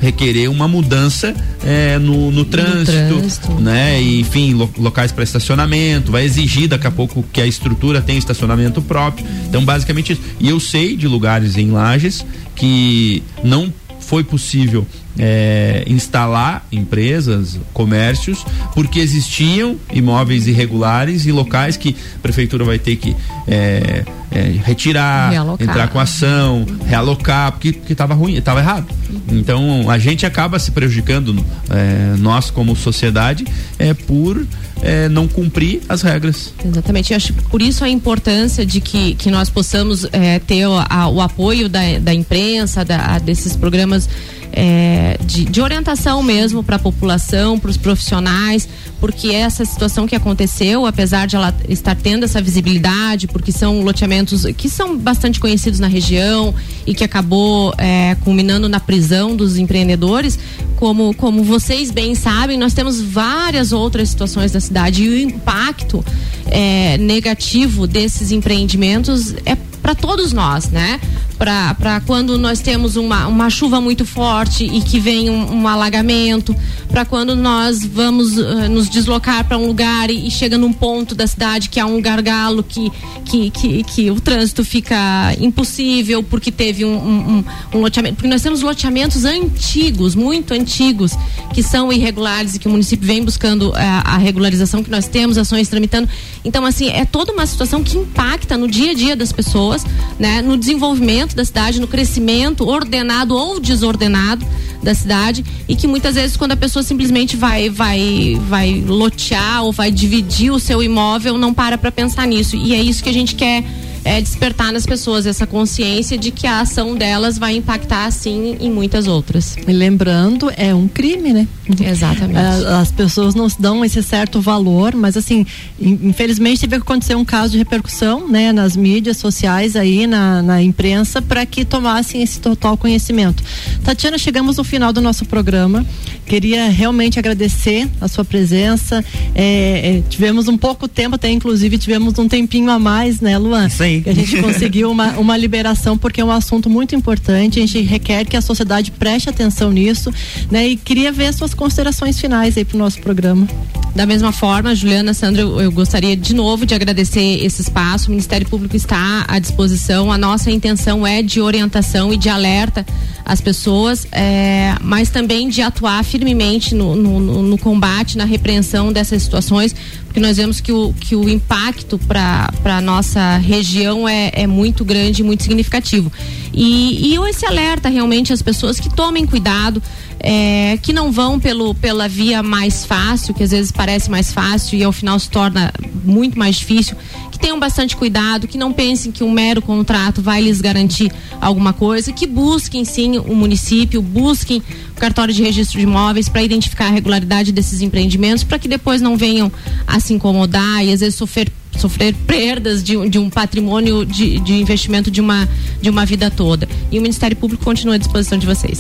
requerer 0.00 0.50
uma 0.50 0.66
mudança 0.68 1.34
é, 1.64 1.98
no, 1.98 2.30
no 2.30 2.44
trânsito, 2.44 3.16
trânsito. 3.18 3.52
né? 3.54 4.00
E, 4.02 4.20
enfim, 4.20 4.52
lo- 4.54 4.70
locais 4.78 5.12
para 5.12 5.24
estacionamento, 5.24 6.12
vai 6.12 6.24
exigir 6.24 6.68
daqui 6.68 6.86
a 6.86 6.90
pouco 6.90 7.24
que 7.32 7.40
a 7.40 7.46
estrutura 7.46 8.00
tenha 8.02 8.18
estacionamento 8.18 8.82
próprio. 8.82 9.26
Então, 9.48 9.64
basicamente 9.64 10.12
isso. 10.12 10.22
E 10.40 10.48
eu 10.48 10.58
sei 10.60 10.96
de 10.96 11.06
lugares 11.08 11.56
em 11.56 11.70
Lages 11.70 12.24
que 12.54 13.22
não 13.42 13.72
foi 14.00 14.22
possível 14.22 14.86
é, 15.18 15.84
instalar 15.86 16.66
empresas, 16.72 17.58
comércios, 17.72 18.44
porque 18.74 18.98
existiam 19.00 19.76
imóveis 19.92 20.46
irregulares 20.46 21.26
e 21.26 21.32
locais 21.32 21.76
que 21.76 21.94
a 22.16 22.18
prefeitura 22.20 22.64
vai 22.64 22.78
ter 22.78 22.96
que 22.96 23.14
é, 23.46 24.04
é, 24.30 24.40
retirar, 24.64 25.30
Realocar. 25.30 25.68
entrar 25.68 25.88
com 25.88 26.00
ação, 26.00 26.66
realocar, 26.86 27.52
porque 27.52 27.92
estava 27.92 28.14
ruim, 28.14 28.34
estava 28.34 28.60
errado. 28.60 28.86
Então 29.30 29.88
a 29.90 29.98
gente 29.98 30.26
acaba 30.26 30.58
se 30.58 30.70
prejudicando, 30.70 31.34
é, 31.70 32.16
nós 32.18 32.50
como 32.50 32.74
sociedade, 32.74 33.44
é 33.78 33.94
por 33.94 34.44
é, 34.82 35.08
não 35.08 35.26
cumprir 35.28 35.80
as 35.88 36.02
regras. 36.02 36.52
Exatamente. 36.64 37.12
Eu 37.12 37.16
acho 37.16 37.32
por 37.34 37.62
isso 37.62 37.84
a 37.84 37.88
importância 37.88 38.66
de 38.66 38.80
que, 38.80 39.14
que 39.14 39.30
nós 39.30 39.48
possamos 39.48 40.06
eh, 40.12 40.40
ter 40.40 40.66
o, 40.66 40.74
a- 40.76 41.08
o 41.08 41.20
apoio 41.20 41.68
da, 41.68 41.80
da 42.00 42.12
imprensa, 42.12 42.84
da, 42.84 43.18
desses 43.18 43.56
programas 43.56 44.08
é, 44.56 45.18
de, 45.24 45.44
de 45.44 45.60
orientação 45.60 46.22
mesmo 46.22 46.62
para 46.62 46.76
a 46.76 46.78
população, 46.78 47.58
para 47.58 47.70
os 47.70 47.76
profissionais, 47.76 48.68
porque 49.00 49.28
essa 49.28 49.64
situação 49.64 50.06
que 50.06 50.14
aconteceu, 50.14 50.86
apesar 50.86 51.26
de 51.26 51.34
ela 51.34 51.54
estar 51.68 51.96
tendo 51.96 52.24
essa 52.24 52.40
visibilidade, 52.40 53.26
porque 53.26 53.50
são 53.50 53.82
loteamentos 53.82 54.46
que 54.56 54.68
são 54.68 54.96
bastante 54.96 55.40
conhecidos 55.40 55.80
na 55.80 55.88
região 55.88 56.54
e 56.86 56.94
que 56.94 57.02
acabou 57.02 57.74
é, 57.76 58.16
culminando 58.22 58.68
na 58.68 58.78
prisão 58.78 59.34
dos 59.34 59.58
empreendedores, 59.58 60.38
como, 60.76 61.12
como 61.14 61.42
vocês 61.42 61.90
bem 61.90 62.14
sabem, 62.14 62.56
nós 62.56 62.72
temos 62.72 63.00
várias 63.00 63.72
outras 63.72 64.08
situações 64.08 64.52
da 64.52 64.60
cidade 64.60 65.02
e 65.02 65.08
o 65.08 65.18
impacto 65.18 66.04
é, 66.46 66.96
negativo 66.98 67.86
desses 67.86 68.30
empreendimentos 68.30 69.34
é 69.44 69.56
para 69.82 69.94
todos 69.94 70.32
nós, 70.32 70.70
né? 70.70 70.98
Para 71.38 72.00
quando 72.06 72.38
nós 72.38 72.60
temos 72.60 72.96
uma, 72.96 73.26
uma 73.26 73.50
chuva 73.50 73.80
muito 73.80 74.04
forte 74.04 74.64
e 74.64 74.80
que 74.80 74.98
vem 74.98 75.28
um, 75.28 75.60
um 75.60 75.68
alagamento, 75.68 76.54
para 76.88 77.04
quando 77.04 77.34
nós 77.34 77.84
vamos 77.84 78.38
uh, 78.38 78.68
nos 78.68 78.88
deslocar 78.88 79.44
para 79.44 79.58
um 79.58 79.66
lugar 79.66 80.10
e, 80.10 80.26
e, 80.26 80.30
chega 80.30 80.56
num 80.56 80.72
ponto 80.72 81.14
da 81.14 81.26
cidade 81.26 81.68
que 81.68 81.80
há 81.80 81.86
um 81.86 82.00
gargalo 82.00 82.62
que, 82.62 82.90
que, 83.24 83.50
que, 83.50 83.84
que 83.84 84.10
o 84.10 84.20
trânsito 84.20 84.64
fica 84.64 85.34
impossível 85.40 86.22
porque 86.22 86.52
teve 86.52 86.84
um, 86.84 86.94
um, 86.94 87.44
um, 87.74 87.80
loteamento. 87.80 88.16
Porque 88.16 88.28
nós 88.28 88.42
temos 88.42 88.62
loteamentos 88.62 89.24
antigos, 89.24 90.14
muito 90.14 90.54
antigos, 90.54 91.12
que 91.52 91.62
são 91.62 91.92
irregulares 91.92 92.54
e 92.54 92.58
que 92.58 92.68
o 92.68 92.70
município 92.70 93.06
vem 93.06 93.24
buscando 93.24 93.72
a, 93.74 93.82
eh, 93.82 94.02
a 94.04 94.16
regularização 94.18 94.82
que 94.82 94.90
nós 94.90 95.08
temos, 95.08 95.36
ações 95.38 95.68
tramitando. 95.68 96.08
Então, 96.44 96.64
assim, 96.64 96.88
é 96.88 97.04
toda 97.04 97.32
uma 97.32 97.46
situação 97.46 97.82
que 97.82 97.96
impacta 97.96 98.56
no 98.56 98.68
dia 98.68 98.92
a 98.92 98.94
dia 98.94 99.16
das 99.16 99.32
pessoas, 99.32 99.84
né? 100.18 100.42
No 100.42 100.56
desenvolvimento 100.56 101.23
da 101.32 101.44
cidade, 101.44 101.80
no 101.80 101.86
crescimento 101.86 102.68
ordenado 102.68 103.36
ou 103.36 103.60
desordenado 103.60 104.44
da 104.82 104.94
cidade 104.94 105.44
e 105.68 105.74
que 105.74 105.86
muitas 105.86 106.16
vezes 106.16 106.36
quando 106.36 106.52
a 106.52 106.56
pessoa 106.56 106.82
simplesmente 106.82 107.36
vai 107.36 107.70
vai 107.70 108.38
vai 108.48 108.84
lotear 108.86 109.62
ou 109.62 109.72
vai 109.72 109.90
dividir 109.90 110.50
o 110.50 110.58
seu 110.58 110.82
imóvel 110.82 111.38
não 111.38 111.54
para 111.54 111.78
para 111.78 111.92
pensar 111.92 112.26
nisso. 112.26 112.56
E 112.56 112.74
é 112.74 112.82
isso 112.82 113.02
que 113.02 113.08
a 113.08 113.12
gente 113.12 113.34
quer 113.34 113.64
é, 114.04 114.20
despertar 114.20 114.70
nas 114.70 114.84
pessoas 114.84 115.26
essa 115.26 115.46
consciência 115.46 116.18
de 116.18 116.30
que 116.30 116.46
a 116.46 116.60
ação 116.60 116.94
delas 116.94 117.38
vai 117.38 117.56
impactar 117.56 118.10
sim 118.10 118.56
em 118.60 118.70
muitas 118.70 119.06
outras. 119.06 119.56
E 119.66 119.72
lembrando, 119.72 120.52
é 120.56 120.74
um 120.74 120.86
crime, 120.86 121.32
né? 121.32 121.48
Exatamente. 121.80 122.38
É, 122.38 122.74
as 122.74 122.92
pessoas 122.92 123.34
não 123.34 123.48
dão 123.58 123.84
esse 123.84 124.02
certo 124.02 124.40
valor, 124.40 124.94
mas 124.94 125.16
assim, 125.16 125.46
infelizmente 125.80 126.60
teve 126.60 126.76
que 126.76 126.82
acontecer 126.82 127.14
um 127.14 127.24
caso 127.24 127.52
de 127.52 127.58
repercussão, 127.58 128.28
né, 128.28 128.52
nas 128.52 128.76
mídias 128.76 129.16
sociais 129.16 129.74
aí, 129.74 130.06
na, 130.06 130.42
na 130.42 130.62
imprensa, 130.62 131.22
para 131.22 131.46
que 131.46 131.64
tomassem 131.64 132.22
esse 132.22 132.40
total 132.40 132.76
conhecimento. 132.76 133.42
Tatiana, 133.82 134.18
chegamos 134.18 134.58
no 134.58 134.64
final 134.64 134.92
do 134.92 135.00
nosso 135.00 135.24
programa. 135.24 135.84
Queria 136.26 136.68
realmente 136.68 137.18
agradecer 137.18 137.88
a 138.00 138.08
sua 138.08 138.24
presença. 138.24 139.02
É, 139.34 139.98
é, 139.98 140.02
tivemos 140.08 140.48
um 140.48 140.58
pouco 140.58 140.86
tempo, 140.86 141.14
até 141.14 141.30
inclusive 141.30 141.78
tivemos 141.78 142.18
um 142.18 142.28
tempinho 142.28 142.70
a 142.70 142.78
mais, 142.78 143.20
né, 143.20 143.38
Luan? 143.38 143.66
Isso 143.66 143.82
aí 143.82 143.93
que 144.02 144.10
a 144.10 144.14
gente 144.14 144.40
conseguiu 144.42 144.90
uma, 144.90 145.18
uma 145.18 145.36
liberação, 145.36 145.96
porque 145.96 146.20
é 146.20 146.24
um 146.24 146.30
assunto 146.30 146.68
muito 146.70 146.94
importante. 146.94 147.58
A 147.58 147.62
gente 147.62 147.80
requer 147.82 148.24
que 148.24 148.36
a 148.36 148.40
sociedade 148.40 148.90
preste 148.90 149.28
atenção 149.28 149.70
nisso, 149.70 150.12
né? 150.50 150.68
E 150.68 150.76
queria 150.76 151.12
ver 151.12 151.32
suas 151.32 151.54
considerações 151.54 152.18
finais 152.18 152.56
aí 152.56 152.64
para 152.64 152.76
o 152.76 152.78
nosso 152.78 153.00
programa. 153.00 153.46
Da 153.94 154.06
mesma 154.06 154.32
forma, 154.32 154.74
Juliana, 154.74 155.14
Sandra, 155.14 155.42
eu, 155.42 155.60
eu 155.60 155.70
gostaria 155.70 156.16
de 156.16 156.34
novo 156.34 156.66
de 156.66 156.74
agradecer 156.74 157.44
esse 157.44 157.62
espaço. 157.62 158.08
O 158.08 158.10
Ministério 158.10 158.48
Público 158.48 158.74
está 158.74 159.24
à 159.28 159.38
disposição. 159.38 160.10
A 160.10 160.18
nossa 160.18 160.50
intenção 160.50 161.06
é 161.06 161.22
de 161.22 161.40
orientação 161.40 162.12
e 162.12 162.16
de 162.16 162.28
alerta 162.28 162.84
às 163.24 163.40
pessoas, 163.40 164.06
é, 164.12 164.74
mas 164.82 165.08
também 165.08 165.48
de 165.48 165.62
atuar 165.62 166.04
firmemente 166.04 166.74
no, 166.74 166.94
no, 166.94 167.42
no 167.42 167.58
combate, 167.58 168.18
na 168.18 168.24
repreensão 168.24 168.92
dessas 168.92 169.22
situações, 169.22 169.74
porque 170.14 170.20
nós 170.24 170.36
vemos 170.36 170.60
que 170.60 170.70
o, 170.70 170.92
que 170.92 171.16
o 171.16 171.28
impacto 171.28 171.98
para 171.98 172.48
a 172.64 172.80
nossa 172.80 173.36
região 173.38 174.08
é, 174.08 174.30
é 174.32 174.46
muito 174.46 174.84
grande, 174.84 175.24
muito 175.24 175.42
significativo. 175.42 176.10
E, 176.52 177.12
e 177.12 177.28
esse 177.28 177.44
alerta 177.44 177.88
realmente 177.88 178.32
às 178.32 178.40
pessoas 178.40 178.78
que 178.78 178.88
tomem 178.88 179.26
cuidado, 179.26 179.82
é, 180.26 180.78
que 180.80 180.90
não 180.90 181.12
vão 181.12 181.38
pelo, 181.38 181.74
pela 181.74 182.08
via 182.08 182.42
mais 182.42 182.86
fácil, 182.86 183.34
que 183.34 183.42
às 183.42 183.50
vezes 183.50 183.70
parece 183.70 184.10
mais 184.10 184.32
fácil 184.32 184.78
e 184.78 184.82
ao 184.82 184.90
final 184.90 185.18
se 185.18 185.28
torna 185.28 185.70
muito 186.02 186.38
mais 186.38 186.56
difícil, 186.56 186.96
que 187.30 187.38
tenham 187.38 187.60
bastante 187.60 187.94
cuidado, 187.94 188.48
que 188.48 188.56
não 188.56 188.72
pensem 188.72 189.12
que 189.12 189.22
um 189.22 189.30
mero 189.30 189.60
contrato 189.60 190.22
vai 190.22 190.40
lhes 190.40 190.62
garantir 190.62 191.12
alguma 191.42 191.74
coisa, 191.74 192.10
que 192.10 192.26
busquem 192.26 192.86
sim 192.86 193.18
o 193.18 193.34
município, 193.34 194.00
busquem 194.00 194.62
o 194.92 194.98
cartório 194.98 195.34
de 195.34 195.42
registro 195.42 195.78
de 195.78 195.84
imóveis 195.84 196.26
para 196.26 196.42
identificar 196.42 196.86
a 196.86 196.90
regularidade 196.90 197.52
desses 197.52 197.82
empreendimentos, 197.82 198.44
para 198.44 198.58
que 198.58 198.66
depois 198.66 199.02
não 199.02 199.18
venham 199.18 199.52
a 199.86 200.00
se 200.00 200.14
incomodar 200.14 200.82
e 200.82 200.90
às 200.90 201.00
vezes 201.00 201.16
sofrer 201.16 201.52
sofrer 201.76 202.14
perdas 202.26 202.84
de, 202.84 203.08
de 203.08 203.18
um 203.18 203.28
patrimônio 203.28 204.06
de, 204.06 204.38
de 204.38 204.54
investimento 204.54 205.10
de 205.10 205.20
uma, 205.20 205.48
de 205.82 205.90
uma 205.90 206.06
vida 206.06 206.30
toda. 206.30 206.68
E 206.90 206.98
o 207.00 207.02
Ministério 207.02 207.36
Público 207.36 207.64
continua 207.64 207.96
à 207.96 207.98
disposição 207.98 208.38
de 208.38 208.46
vocês. 208.46 208.78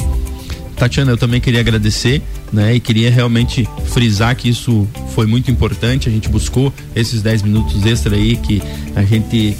Tatiana, 0.76 1.12
eu 1.12 1.16
também 1.16 1.40
queria 1.40 1.60
agradecer, 1.60 2.22
né? 2.52 2.74
E 2.74 2.80
queria 2.80 3.10
realmente 3.10 3.68
frisar 3.86 4.34
que 4.36 4.48
isso 4.48 4.86
foi 5.14 5.26
muito 5.26 5.50
importante. 5.50 6.08
A 6.08 6.12
gente 6.12 6.28
buscou 6.28 6.72
esses 6.94 7.22
10 7.22 7.42
minutos 7.42 7.84
extra 7.86 8.16
aí 8.16 8.36
que 8.36 8.62
a 8.94 9.02
gente 9.02 9.56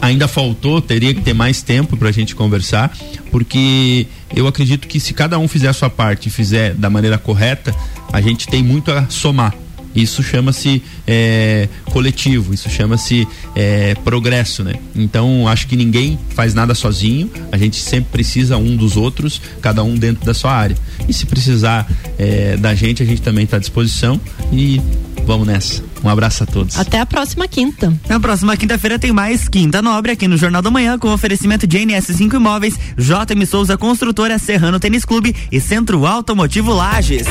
ainda 0.00 0.26
faltou, 0.26 0.82
teria 0.82 1.14
que 1.14 1.20
ter 1.20 1.32
mais 1.32 1.62
tempo 1.62 1.96
para 1.96 2.08
a 2.08 2.12
gente 2.12 2.34
conversar, 2.34 2.92
porque 3.30 4.06
eu 4.34 4.48
acredito 4.48 4.88
que 4.88 4.98
se 4.98 5.14
cada 5.14 5.38
um 5.38 5.46
fizer 5.46 5.68
a 5.68 5.72
sua 5.72 5.88
parte 5.88 6.26
e 6.26 6.30
fizer 6.30 6.74
da 6.74 6.90
maneira 6.90 7.16
correta, 7.16 7.72
a 8.12 8.20
gente 8.20 8.48
tem 8.48 8.64
muito 8.64 8.90
a 8.90 9.08
somar. 9.08 9.54
Isso 9.94 10.22
chama-se 10.22 10.82
é, 11.06 11.68
coletivo, 11.90 12.54
isso 12.54 12.70
chama-se 12.70 13.26
é, 13.54 13.94
progresso, 14.04 14.64
né? 14.64 14.74
Então 14.94 15.46
acho 15.46 15.66
que 15.66 15.76
ninguém 15.76 16.18
faz 16.30 16.54
nada 16.54 16.74
sozinho, 16.74 17.30
a 17.50 17.56
gente 17.56 17.76
sempre 17.76 18.10
precisa 18.10 18.56
um 18.56 18.76
dos 18.76 18.96
outros, 18.96 19.40
cada 19.60 19.82
um 19.82 19.94
dentro 19.94 20.24
da 20.24 20.34
sua 20.34 20.52
área. 20.52 20.76
E 21.08 21.12
se 21.12 21.26
precisar 21.26 21.90
é, 22.18 22.56
da 22.56 22.74
gente, 22.74 23.02
a 23.02 23.06
gente 23.06 23.22
também 23.22 23.44
está 23.44 23.56
à 23.56 23.60
disposição 23.60 24.20
e 24.52 24.80
vamos 25.26 25.46
nessa. 25.46 25.82
Um 26.02 26.08
abraço 26.08 26.42
a 26.42 26.46
todos. 26.46 26.78
Até 26.78 27.00
a 27.00 27.06
próxima 27.06 27.46
quinta. 27.46 27.92
Na 28.08 28.18
próxima 28.18 28.56
quinta-feira 28.56 28.98
tem 28.98 29.12
mais 29.12 29.48
Quinta 29.48 29.80
Nobre 29.80 30.12
aqui 30.12 30.26
no 30.26 30.36
Jornal 30.36 30.62
da 30.62 30.70
Manhã 30.70 30.98
com 30.98 31.12
oferecimento 31.12 31.66
de 31.66 31.78
NS5 31.78 32.34
Imóveis, 32.34 32.78
JM 32.96 33.46
Souza 33.46 33.76
Construtora, 33.76 34.38
Serrano 34.38 34.80
Tênis 34.80 35.04
Clube 35.04 35.34
e 35.50 35.60
Centro 35.60 36.04
Automotivo 36.06 36.72
Lages. 36.72 37.26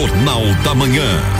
Jornal 0.00 0.54
da 0.64 0.74
Manhã. 0.74 1.39